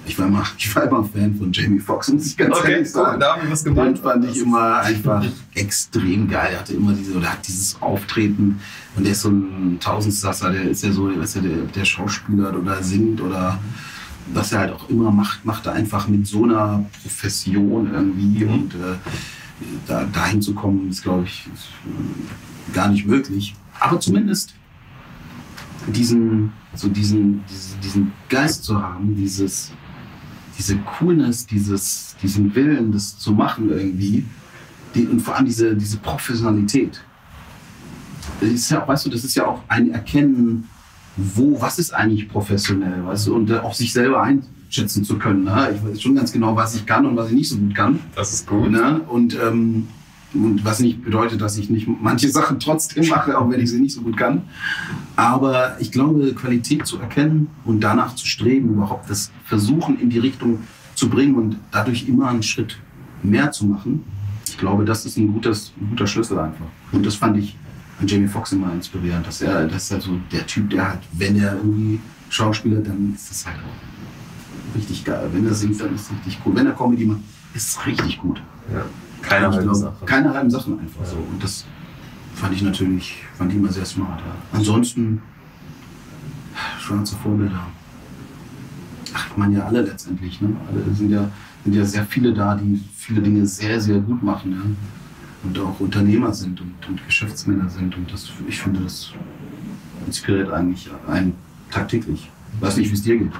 [0.07, 2.91] Ich war, immer, ich war immer Fan von Jamie Foxx, muss ich ganz okay, ehrlich
[2.91, 3.12] sagen.
[3.12, 3.89] Cool, da haben wir was gemacht.
[3.89, 5.23] Den fand ich immer einfach
[5.55, 6.49] extrem geil.
[6.53, 8.59] Er hatte immer diese, oder hat dieses Auftreten
[8.97, 13.21] und der ist so ein Tausendsasser, der ist ja so, der, der Schauspieler oder singt
[13.21, 13.59] oder
[14.33, 18.45] was er halt auch immer macht, macht er einfach mit so einer Profession irgendwie.
[18.45, 18.53] Mhm.
[18.53, 18.97] Und äh,
[19.87, 21.49] da, dahin zu kommen, ist, glaube ich,
[21.87, 23.55] äh, gar nicht möglich.
[23.81, 24.55] Aber zumindest
[25.87, 27.45] diesen, so diesen,
[27.83, 29.73] diesen, Geist zu haben, dieses,
[30.59, 34.25] diese Coolness, dieses, diesen Willen, das zu machen irgendwie.
[34.95, 37.03] Die, und vor allem diese, diese Professionalität.
[38.41, 40.69] Das ist ja, weißt du, das ist ja auch ein Erkennen
[41.19, 45.45] wo, was ist eigentlich professionell, weißt du, und auch sich selber einschätzen zu können.
[45.45, 45.75] Ne?
[45.75, 47.99] Ich weiß schon ganz genau, was ich kann und was ich nicht so gut kann.
[48.14, 48.71] Das ist gut.
[48.71, 49.01] Ne?
[49.09, 49.89] Und, ähm,
[50.35, 53.95] was nicht bedeutet, dass ich nicht manche Sachen trotzdem mache, auch wenn ich sie nicht
[53.95, 54.43] so gut kann.
[55.16, 60.18] Aber ich glaube, Qualität zu erkennen und danach zu streben, überhaupt das Versuchen in die
[60.18, 60.61] Richtung
[60.95, 62.79] zu bringen und dadurch immer einen Schritt
[63.22, 64.05] mehr zu machen,
[64.47, 66.66] ich glaube, das ist ein, gutes, ein guter Schlüssel einfach.
[66.93, 67.57] Und das fand ich
[68.01, 69.26] an Jamie Foxx immer inspirierend.
[69.26, 72.01] Dass er, das ist halt so der Typ, der halt, wenn er irgendwie
[72.31, 75.29] Schauspieler, dann ist das halt auch richtig geil.
[75.33, 76.55] Wenn er singt, dann ist es richtig cool.
[76.55, 77.20] Wenn er Comedy macht,
[77.55, 78.41] ist es richtig gut.
[78.72, 78.85] Ja.
[79.23, 80.07] Keine halben Sachen.
[80.07, 81.16] Keine halben Sachen einfach so.
[81.16, 81.64] Und das
[82.35, 84.21] fand ich natürlich, fand ich immer sehr smart.
[84.21, 84.59] Ja.
[84.59, 85.23] Ansonsten,
[86.79, 87.66] schwarze Vorbilder.
[89.14, 90.41] Ach, ich meine ja alle letztendlich.
[90.41, 90.57] Ne?
[90.71, 91.29] Alle sind ja,
[91.64, 94.53] sind ja sehr viele da, die viele Dinge sehr, sehr gut machen.
[94.53, 94.61] Ja?
[95.45, 97.97] und auch Unternehmer sind und, und Geschäftsmänner sind.
[97.97, 99.12] Und das, ich finde, das
[100.07, 101.35] inspiriert eigentlich einen
[101.71, 102.31] tagtäglich.
[102.55, 103.33] Ich weiß nicht, wie es dir geht.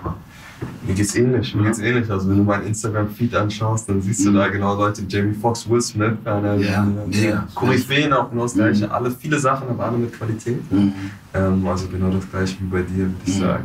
[0.87, 2.11] Mir geht's ähnlich, mir geht's ähnlich.
[2.11, 4.37] Also wenn du meinen Instagram-Feed anschaust, dann siehst du mhm.
[4.37, 7.47] da genau Leute, Jamie Foxx, Will Smith, eine, ja, mega.
[7.55, 8.87] Koryphäen auch genau das gleiche.
[8.87, 8.93] Mhm.
[8.93, 10.73] Alle, viele Sachen, aber alle mit Qualität.
[10.73, 10.93] Mhm.
[11.35, 13.41] Ähm, also genau das gleiche wie bei dir, würde ich mhm.
[13.41, 13.65] sagen.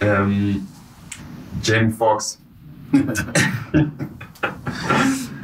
[0.00, 0.66] Ähm,
[1.62, 2.40] Jamie Foxx.
[2.92, 3.90] ähm,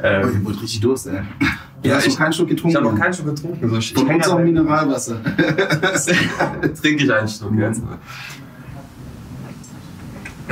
[0.01, 1.21] oh, ich wurde richtig Durst, ey.
[1.83, 2.69] Ja, ich habe keinen Schluck getrunken.
[2.69, 3.69] Ich habe noch keinen Schluck getrunken.
[3.69, 5.17] So, ich Von uns auch Mineralwasser.
[6.81, 7.83] Trinke ich einen Schluck jetzt.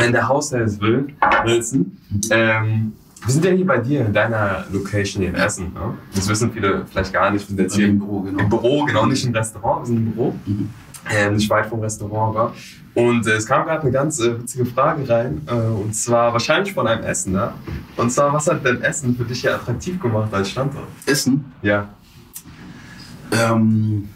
[0.02, 1.08] Wenn der Haushalt es will,
[1.46, 1.98] Wilson,
[2.30, 2.94] ähm,
[3.24, 5.74] wir sind ja hier bei dir in deiner Location in Essen.
[5.74, 5.94] Ne?
[6.16, 7.44] Das wissen viele vielleicht gar nicht.
[7.44, 8.40] Wir sind jetzt hier Im Büro, genau.
[8.40, 10.36] im Büro, genau nicht im Restaurant, wir sind im Büro.
[10.46, 10.70] Mhm.
[11.10, 12.36] Ähm, nicht weit vom Restaurant.
[12.36, 12.54] Wa?
[12.94, 15.42] Und äh, es kam gerade eine ganz äh, witzige Frage rein.
[15.48, 17.34] Äh, und zwar wahrscheinlich von einem Essen.
[17.34, 17.54] Ne?
[17.98, 20.88] Und zwar, was hat denn Essen für dich hier attraktiv gemacht als Standort?
[21.06, 21.46] Essen.
[21.62, 21.90] Ja.
[23.32, 24.10] Ähm,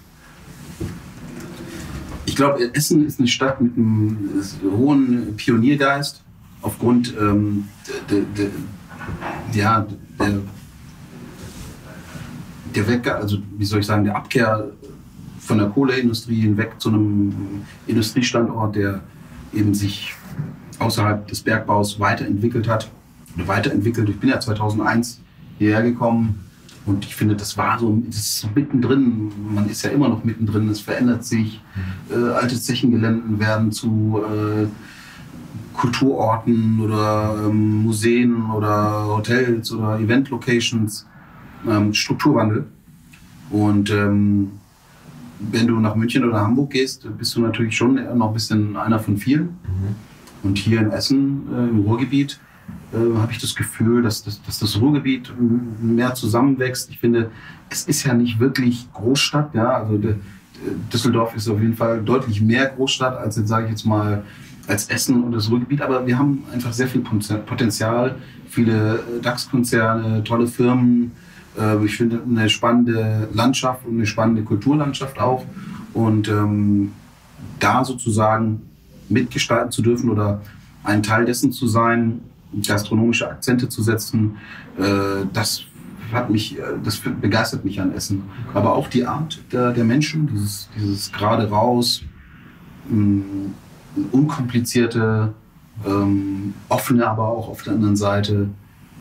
[2.36, 6.22] ich glaube, Essen ist eine Stadt mit einem hohen Pioniergeist
[6.62, 7.70] aufgrund ähm,
[8.10, 9.88] de, de, de, ja,
[10.20, 10.42] der,
[12.76, 14.68] der Weg, also wie soll ich sagen, der Abkehr
[15.40, 19.00] von der Kohleindustrie hinweg zu einem Industriestandort, der
[19.54, 20.14] eben sich
[20.80, 22.92] außerhalb des Bergbaus weiterentwickelt hat
[23.38, 24.10] weiterentwickelt.
[24.10, 25.22] Ich bin ja 2001
[25.58, 26.45] hierher gekommen
[26.86, 29.32] und ich finde, das war so, das ist mittendrin.
[29.54, 30.70] Man ist ja immer noch mittendrin.
[30.70, 31.62] Es verändert sich.
[32.12, 34.68] Äh, alte Zechengeländen werden zu äh,
[35.74, 41.08] Kulturorten oder ähm, Museen oder Hotels oder Event-Locations.
[41.68, 42.68] Ähm, Strukturwandel.
[43.50, 44.52] Und ähm,
[45.40, 49.00] wenn du nach München oder Hamburg gehst, bist du natürlich schon noch ein bisschen einer
[49.00, 49.58] von vielen.
[50.44, 52.40] Und hier in Essen, äh, im Ruhrgebiet,
[52.94, 55.32] äh, habe ich das Gefühl, dass, dass, dass das Ruhrgebiet
[55.82, 56.90] mehr zusammenwächst.
[56.90, 57.32] Ich finde,
[57.70, 59.54] es ist ja nicht wirklich Großstadt.
[59.54, 59.78] Ja?
[59.78, 60.16] Also de,
[60.92, 64.24] Düsseldorf ist auf jeden Fall deutlich mehr Großstadt als jetzt, sage ich jetzt mal,
[64.68, 65.82] als Essen und das Ruhrgebiet.
[65.82, 68.16] Aber wir haben einfach sehr viel Poten- Potenzial.
[68.50, 71.12] Viele äh, DAX-Konzerne, tolle Firmen.
[71.60, 75.46] Äh, Ich finde eine spannende Landschaft und eine spannende Kulturlandschaft auch.
[75.94, 76.92] Und ähm,
[77.60, 78.62] da sozusagen
[79.08, 80.42] mitgestalten zu dürfen oder
[80.84, 82.22] ein Teil dessen zu sein,
[82.62, 84.38] gastronomische Akzente zu setzen,
[84.78, 85.64] äh, das
[86.12, 88.24] hat mich, äh, das begeistert mich an Essen.
[88.54, 92.04] Aber auch die Art der, der Menschen, dieses, dieses gerade raus,
[92.90, 93.24] mh,
[94.12, 95.34] unkomplizierte,
[95.86, 98.50] ähm, offene, aber auch auf der anderen Seite.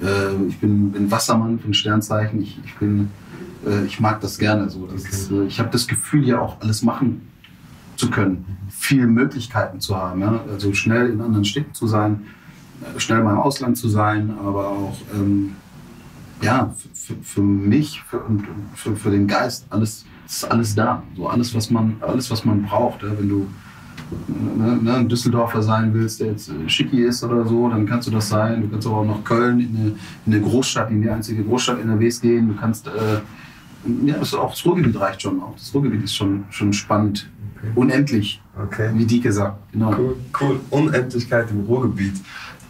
[0.02, 2.42] Äh, ich bin, bin Wassermann von Sternzeichen.
[2.42, 3.10] Ich, ich bin,
[3.86, 4.68] ich mag das gerne.
[4.68, 4.86] So.
[4.86, 5.10] Das Okay.
[5.14, 7.22] ist, ich habe das Gefühl, ja auch alles machen
[7.96, 10.20] zu können, viele Möglichkeiten zu haben.
[10.20, 10.40] Ja?
[10.52, 12.24] Also schnell in anderen Städten zu sein,
[12.98, 15.56] schnell mal im Ausland zu sein, aber auch ähm,
[16.42, 21.02] ja, für, für mich für, und für, für den Geist alles es ist alles da.
[21.16, 23.02] So alles, was man, alles, was man braucht.
[23.02, 23.10] Ja?
[23.18, 23.46] Wenn du
[24.56, 28.08] ne, ne, ein Düsseldorfer sein willst, der jetzt äh, schicki ist oder so, dann kannst
[28.08, 28.62] du das sein.
[28.62, 29.88] Du kannst aber auch nach Köln in eine,
[30.26, 32.48] in eine Großstadt, in die einzige Großstadt NRWs gehen.
[32.48, 33.20] Du kannst, äh,
[34.06, 35.40] ja, das, auch das Ruhrgebiet reicht schon.
[35.42, 37.28] Auch das Ruhrgebiet ist schon, schon spannend.
[37.58, 37.72] Okay.
[37.74, 38.90] Unendlich, Okay.
[38.94, 39.58] wie Dike sagt.
[39.72, 39.94] Genau.
[39.98, 40.60] Cool, cool.
[40.70, 42.14] Unendlichkeit im Ruhrgebiet.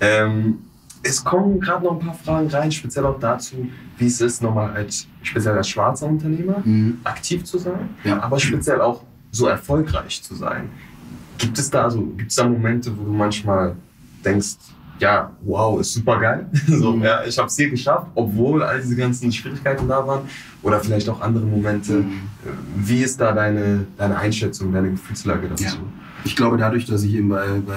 [0.01, 0.59] Ähm,
[1.03, 3.57] es kommen gerade noch ein paar Fragen rein, speziell auch dazu,
[3.99, 6.99] wie es ist, nochmal als speziell als schwarzer Unternehmer Mhm.
[7.05, 8.23] aktiv zu sein, Ja.
[8.23, 10.71] aber speziell auch so erfolgreich zu sein.
[11.39, 13.75] Gibt es da so, gibt es da Momente, wo du manchmal
[14.25, 14.55] denkst,
[15.01, 16.47] ja, wow, ist super geil.
[16.69, 17.03] so, Mhm.
[17.03, 20.23] ja, ich habe es hier geschafft, obwohl all diese ganzen Schwierigkeiten da waren.
[20.63, 21.95] Oder vielleicht auch andere Momente.
[21.95, 22.13] Mhm.
[22.77, 25.65] Wie ist da deine, deine Einschätzung, deine Gefühlslage dazu?
[25.65, 25.73] Ja.
[26.25, 27.75] Ich glaube, dadurch, dass ich eben bei, bei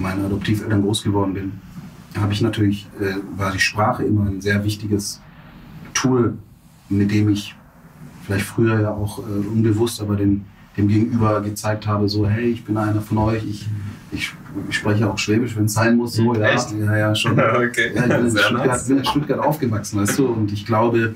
[0.00, 1.52] meinen Adoptiveltern groß geworden bin,
[2.18, 5.20] habe ich natürlich, äh, war die Sprache immer ein sehr wichtiges
[5.94, 6.36] Tool,
[6.88, 7.54] mit dem ich
[8.26, 10.44] vielleicht früher ja auch äh, unbewusst, aber dem,
[10.76, 13.68] dem Gegenüber gezeigt habe, so, hey, ich bin einer von euch, ich,
[14.12, 14.32] ich,
[14.68, 16.72] ich spreche auch Schwäbisch, wenn es sein muss, so, ja, Echt?
[16.72, 17.32] ja, ja, schon.
[17.38, 21.14] okay, Ja, ich bin in, Stuttgart, bin in Stuttgart aufgewachsen, weißt du, und ich glaube,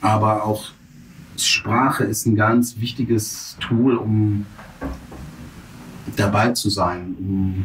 [0.00, 0.70] aber auch
[1.36, 4.46] Sprache ist ein ganz wichtiges Tool, um
[6.16, 7.64] dabei zu sein, um,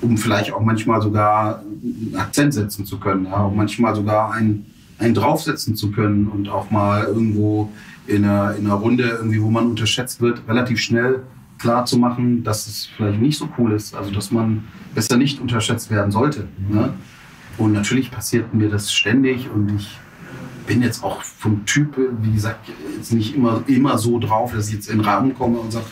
[0.00, 4.66] um vielleicht auch manchmal sogar einen Akzent setzen zu können, ja, auch manchmal sogar einen,
[4.98, 7.70] einen draufsetzen zu können und auch mal irgendwo
[8.06, 11.22] in einer, in einer Runde, irgendwie, wo man unterschätzt wird, relativ schnell
[11.58, 15.40] klar zu machen, dass es vielleicht nicht so cool ist, also dass man besser nicht
[15.40, 16.48] unterschätzt werden sollte.
[16.68, 16.94] Ne?
[17.58, 19.98] Und natürlich passiert mir das ständig und ich
[20.66, 24.74] bin jetzt auch vom Typ, wie gesagt, jetzt nicht immer, immer so drauf, dass ich
[24.74, 25.86] jetzt in den Rahmen komme und sage,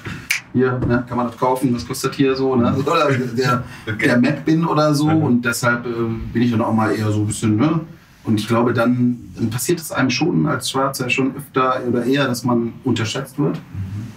[0.52, 2.74] hier, ne, kann man das kaufen, was kostet hier so, ne?
[2.84, 3.64] oder der,
[4.00, 5.22] der Mac bin oder so Mhm.
[5.22, 5.90] und deshalb äh,
[6.32, 7.80] bin ich dann auch mal eher so ein bisschen, ne?
[8.24, 12.26] Und ich glaube, dann, dann passiert es einem schon als Schwarzer schon öfter oder eher,
[12.26, 13.58] dass man unterschätzt wird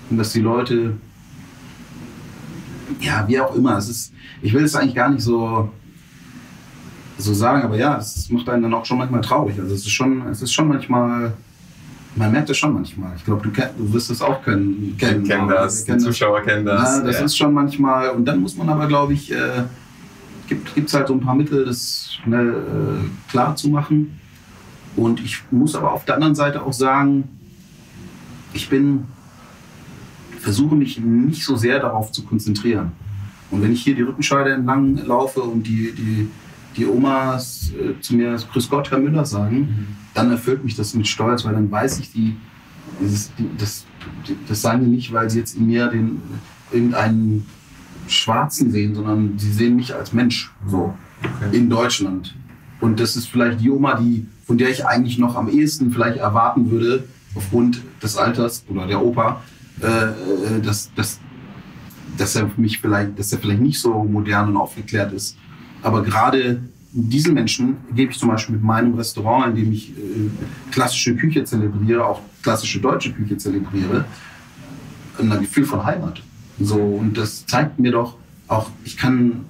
[0.09, 0.93] und dass die Leute,
[2.99, 5.69] ja, wie auch immer, es ist, ich will es eigentlich gar nicht so,
[7.17, 9.57] so sagen, aber ja, es macht einen dann auch schon manchmal traurig.
[9.59, 11.33] Also es ist schon, es ist schon manchmal,
[12.15, 13.13] man merkt das schon manchmal.
[13.15, 15.23] Ich glaube, du, du wirst es auch können, kennen.
[15.23, 16.97] kennen das, die Kennen Zuschauer kennen das.
[16.97, 17.25] ja, das ja.
[17.25, 19.63] ist schon manchmal, und dann muss man aber, glaube ich, äh,
[20.47, 24.19] gibt es halt so ein paar Mittel, das schnell äh, klar zu machen.
[24.95, 27.23] Und ich muss aber auf der anderen Seite auch sagen,
[28.53, 29.05] ich bin,
[30.39, 32.91] versuche mich nicht so sehr darauf zu konzentrieren.
[33.49, 36.27] Und wenn ich hier die Rückenscheide entlang laufe und die, die,
[36.75, 39.87] die Omas äh, zu mir Grüß Gott, Herr Müller sagen, mhm.
[40.13, 42.35] Dann erfüllt mich das mit Stolz, weil dann weiß ich, die,
[42.99, 43.85] dieses, die, das,
[44.27, 46.21] die, das sagen die nicht, weil sie jetzt in mir den,
[46.71, 47.45] irgendeinen
[48.07, 51.57] Schwarzen sehen, sondern sie sehen mich als Mensch so okay.
[51.57, 52.35] in Deutschland.
[52.79, 56.17] Und das ist vielleicht die Oma, die, von der ich eigentlich noch am ehesten vielleicht
[56.17, 57.03] erwarten würde,
[57.35, 59.41] aufgrund des Alters oder der Opa,
[59.81, 61.19] äh, äh dass, dass,
[62.17, 65.37] dass er mich vielleicht, dass er vielleicht nicht so modern und aufgeklärt ist.
[65.81, 66.61] Aber gerade
[66.93, 70.29] diesen Menschen gebe ich zum Beispiel mit meinem Restaurant, in dem ich äh,
[70.71, 74.05] klassische Küche zelebriere, auch klassische deutsche Küche zelebriere,
[75.17, 76.21] ein Gefühl von Heimat.
[76.59, 78.17] So, und das zeigt mir doch
[78.47, 79.45] auch, ich kann,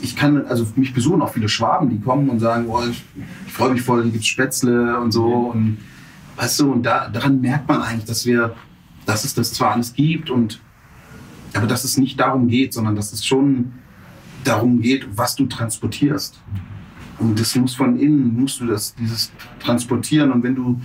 [0.00, 3.04] ich kann, also mich besuchen auch viele Schwaben, die kommen und sagen, oh, ich,
[3.46, 5.26] ich freue mich voll, hier gibt es Spätzle und so.
[5.26, 5.78] Und
[6.36, 8.54] weißt du, und da, daran merkt man eigentlich, dass wir,
[9.04, 10.60] dass es das zwar alles gibt und
[11.54, 13.72] aber dass es nicht darum geht, sondern dass es schon
[14.44, 16.38] darum geht, was du transportierst.
[17.18, 20.32] Und das muss von innen, musst du das, dieses transportieren.
[20.32, 20.80] Und wenn du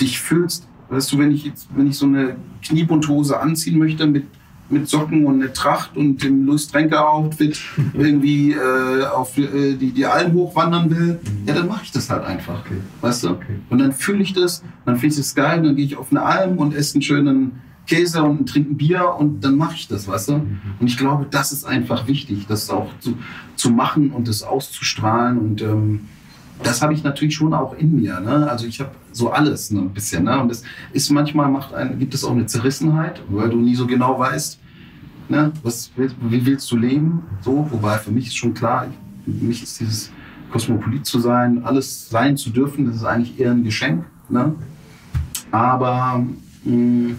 [0.00, 4.26] dich fühlst, weißt du, wenn ich jetzt, wenn ich so eine Kniebundhose anziehen möchte mit,
[4.70, 7.58] mit Socken und eine Tracht und dem Louis Tränker Outfit
[7.94, 12.24] irgendwie äh, auf äh, die, die Alm hochwandern will, ja, dann mache ich das halt
[12.24, 12.60] einfach.
[12.60, 12.76] Okay.
[13.00, 13.30] Weißt du?
[13.30, 13.58] Okay.
[13.70, 16.22] Und dann fühle ich das, dann finde ich das geil, dann gehe ich auf eine
[16.22, 17.52] Alm und esse einen schönen
[17.88, 20.32] Käse und trinke ein Bier und dann mache ich das, weißt du?
[20.34, 20.60] Mhm.
[20.78, 23.16] Und ich glaube, das ist einfach wichtig, das auch zu,
[23.56, 25.38] zu machen und das auszustrahlen.
[25.38, 26.00] Und ähm,
[26.62, 28.20] das habe ich natürlich schon auch in mir.
[28.20, 28.48] Ne?
[28.48, 30.24] Also ich habe so alles ne, ein bisschen.
[30.24, 30.38] Ne?
[30.38, 30.62] Und es
[30.92, 34.58] ist manchmal macht ein, gibt es auch eine Zerrissenheit, weil du nie so genau weißt,
[35.30, 35.52] ne?
[35.62, 37.22] was, wie willst du leben?
[37.40, 38.86] So, wobei für mich ist schon klar,
[39.24, 40.12] für mich ist dieses
[40.52, 44.04] Kosmopolit zu sein, alles sein zu dürfen, das ist eigentlich eher ein Geschenk.
[44.28, 44.54] Ne?
[45.50, 46.22] Aber
[46.64, 47.16] mh, mm,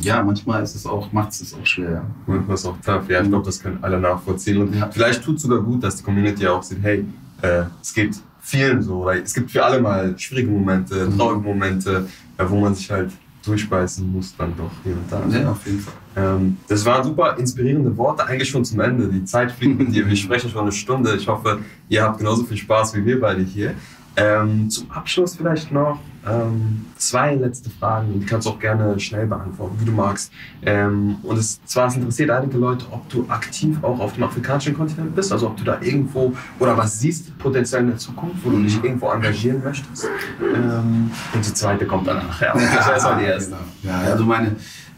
[0.00, 2.04] ja, manchmal ist es auch, macht es auch schwer.
[2.26, 3.08] Manchmal ist es auch tough.
[3.08, 4.62] Ja, ich glaube, das können alle nachvollziehen.
[4.62, 4.88] Und ja.
[4.90, 7.04] vielleicht tut es sogar gut, dass die Community auch sieht, hey,
[7.42, 9.02] äh, es geht vielen so.
[9.02, 11.16] Oder es gibt für alle mal schwierige Momente, mhm.
[11.16, 12.06] traurige Momente,
[12.38, 13.10] ja, wo man sich halt
[13.44, 15.22] durchbeißen muss, dann doch hier und da.
[15.36, 15.94] Ja, auf jeden Fall.
[16.16, 19.08] Ähm, das waren super inspirierende Worte, eigentlich schon zum Ende.
[19.08, 20.06] Die Zeit fliegt mit dir.
[20.06, 21.16] Wir sprechen schon eine Stunde.
[21.16, 23.74] Ich hoffe, ihr habt genauso viel Spaß wie wir beide hier.
[24.16, 25.98] Ähm, zum Abschluss vielleicht noch
[26.28, 28.20] ähm, zwei letzte Fragen.
[28.20, 30.32] Die kannst du auch gerne schnell beantworten, wie du magst.
[30.64, 34.76] Ähm, und es, zwar es interessiert einige Leute, ob du aktiv auch auf dem afrikanischen
[34.76, 38.50] Kontinent bist, also ob du da irgendwo oder was siehst potenziell in der Zukunft, wo
[38.50, 40.08] du dich irgendwo engagieren möchtest.
[40.40, 42.40] Ähm, und die zweite kommt danach.
[42.40, 43.56] Ja, ja, das ist die erste.
[43.82, 43.94] Genau.
[43.94, 44.48] Ja, also meine,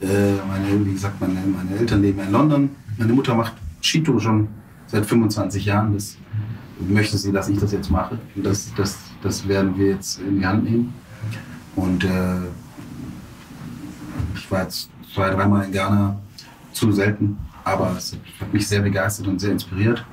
[0.01, 2.71] äh, meine, wie gesagt, meine, meine Eltern leben in London.
[2.97, 4.49] Meine Mutter macht Skitour schon
[4.87, 5.95] seit 25 Jahren.
[5.95, 6.17] Das
[6.89, 8.19] möchte sie, dass ich das jetzt mache.
[8.35, 10.95] Und das, das das werden wir jetzt in die Hand nehmen.
[11.77, 12.39] Und äh,
[14.35, 16.17] ich war jetzt zwei, dreimal in Ghana,
[16.73, 20.05] zu selten, aber es hat mich sehr begeistert und sehr inspiriert.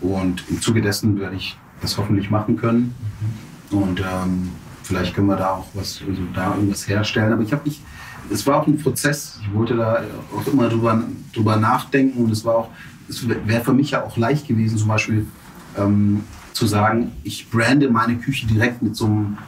[0.00, 2.94] Und im Zuge dessen werde ich das hoffentlich machen können.
[3.70, 4.50] Und ähm,
[4.82, 7.32] vielleicht können wir da auch was, also da irgendwas herstellen.
[7.32, 7.82] Aber ich habe mich,
[8.30, 9.40] es war auch ein Prozess.
[9.42, 10.02] Ich wollte da
[10.34, 11.02] auch immer drüber,
[11.32, 12.68] drüber nachdenken und es war auch,
[13.08, 15.26] es wäre für mich ja auch leicht gewesen, zum Beispiel
[15.76, 19.38] ähm, zu sagen, ich brande meine Küche direkt mit so einem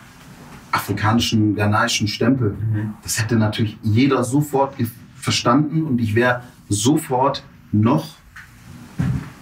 [0.76, 2.50] afrikanischen, ghanaischen Stempel.
[2.50, 2.94] Mhm.
[3.02, 4.74] Das hätte natürlich jeder sofort
[5.16, 8.14] verstanden und ich wäre sofort noch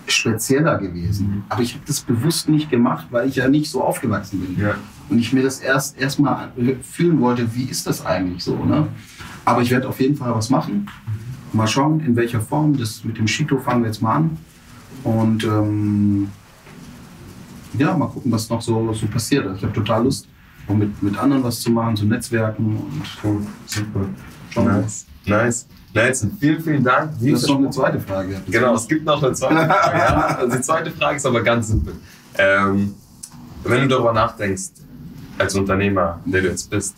[0.06, 1.26] spezieller gewesen.
[1.26, 1.42] Mhm.
[1.48, 4.64] Aber ich habe das bewusst nicht gemacht, weil ich ja nicht so aufgewachsen bin.
[4.64, 4.76] Ja.
[5.08, 8.64] Und ich mir das erst erstmal fühlen wollte, wie ist das eigentlich so.
[8.64, 8.86] Ne?
[9.44, 10.88] Aber ich werde auf jeden Fall was machen.
[11.52, 12.76] Mal schauen, in welcher Form.
[12.76, 14.38] Das mit dem Shito fangen wir jetzt mal an.
[15.02, 16.28] Und ähm,
[17.78, 19.44] ja, mal gucken, was noch so, so passiert.
[19.44, 20.28] Also ich habe total Lust,
[20.68, 24.06] auch mit, mit anderen was zu machen, zu Netzwerken und oh, super.
[24.50, 25.06] Schauen nice.
[25.26, 25.66] Nice.
[25.94, 27.12] Nelson, vielen, vielen Dank.
[27.20, 28.42] Wie du hast noch eine zweite Frage.
[28.48, 29.98] Genau, es gibt noch eine zweite Frage.
[29.98, 30.26] ja.
[30.38, 31.94] also die zweite Frage ist aber ganz simpel.
[32.36, 32.94] Ähm,
[33.62, 34.70] wenn du darüber nachdenkst,
[35.38, 36.96] als Unternehmer, der du jetzt bist,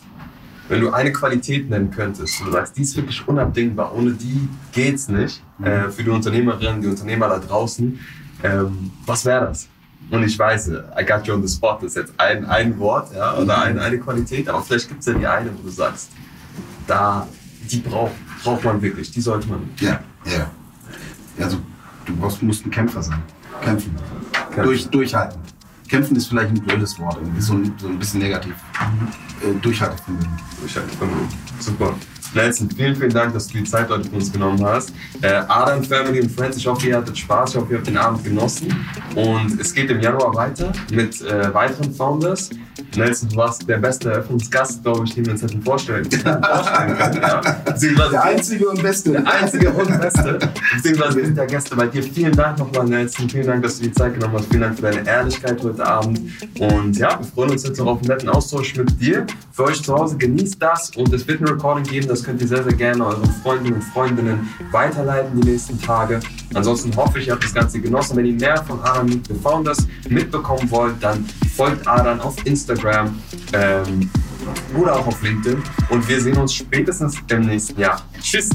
[0.67, 5.07] wenn du eine Qualität nennen könntest, du sagst, die ist wirklich unabdingbar, ohne die geht's
[5.07, 5.65] nicht, mhm.
[5.65, 7.99] äh, für die Unternehmerinnen, die Unternehmer da draußen,
[8.43, 9.67] ähm, was wäre das?
[10.09, 13.35] Und ich weiß, I got you on the spot ist jetzt ein, ein Wort ja,
[13.35, 16.11] oder ein, eine Qualität, aber vielleicht gibt es ja die eine, wo du sagst,
[16.87, 17.27] da,
[17.69, 19.69] die braucht, braucht man wirklich, die sollte man.
[19.79, 20.49] Ja, ja.
[21.39, 21.57] Also
[22.05, 23.21] du brauchst, musst ein Kämpfer sein.
[23.61, 23.93] Kämpfen.
[24.31, 24.63] Kämpfen.
[24.63, 25.39] Durch, durchhalten.
[25.89, 28.53] Kämpfen ist vielleicht ein blödes Wort, irgendwie so, so ein bisschen negativ.
[28.53, 29.49] Mhm.
[29.49, 30.29] Äh, Durchhaltevermögen.
[30.59, 31.27] Durchhaltevermögen.
[31.59, 31.95] Super.
[32.33, 34.91] Nelson, vielen, vielen Dank, dass du die Zeit heute für uns genommen hast.
[35.21, 37.97] Äh, Adam, Family und Friends, ich hoffe, ihr hattet Spaß, ich hoffe, ihr habt den
[37.97, 38.73] Abend genossen.
[39.15, 42.49] Und es geht im Januar weiter mit äh, weiteren Founders.
[42.95, 46.23] Nelson, du warst der beste Eröffnungsgast, glaube ich, den wir uns hätten vorstellen, können.
[46.25, 47.41] Ja.
[48.11, 49.11] Der einzige und beste.
[49.11, 50.39] Der einzige und beste.
[50.75, 52.03] Beziehungsweise sind der Gäste bei dir.
[52.03, 53.29] Vielen Dank nochmal, Nelson.
[53.29, 54.47] Vielen Dank, dass du die Zeit genommen hast.
[54.47, 56.19] Vielen Dank für deine Ehrlichkeit heute Abend.
[56.59, 59.25] Und ja, wir freuen uns jetzt noch auf einen netten Austausch mit dir.
[59.51, 62.07] Für euch zu Hause genießt das und es wird ein Recording geben.
[62.07, 66.19] Das könnt ihr sehr, sehr gerne euren Freunden und Freundinnen weiterleiten die nächsten Tage.
[66.53, 68.17] Ansonsten hoffe ich, ihr habt das Ganze genossen.
[68.17, 71.25] Wenn ihr mehr von Adan Meet the Founders mitbekommen wollt, dann
[71.55, 72.35] folgt Adan auf
[72.67, 73.19] Instagram
[73.53, 74.09] ähm,
[74.75, 75.61] oder auch auf LinkedIn.
[75.89, 78.01] Und wir sehen uns spätestens im nächsten Jahr.
[78.21, 78.49] Tschüss!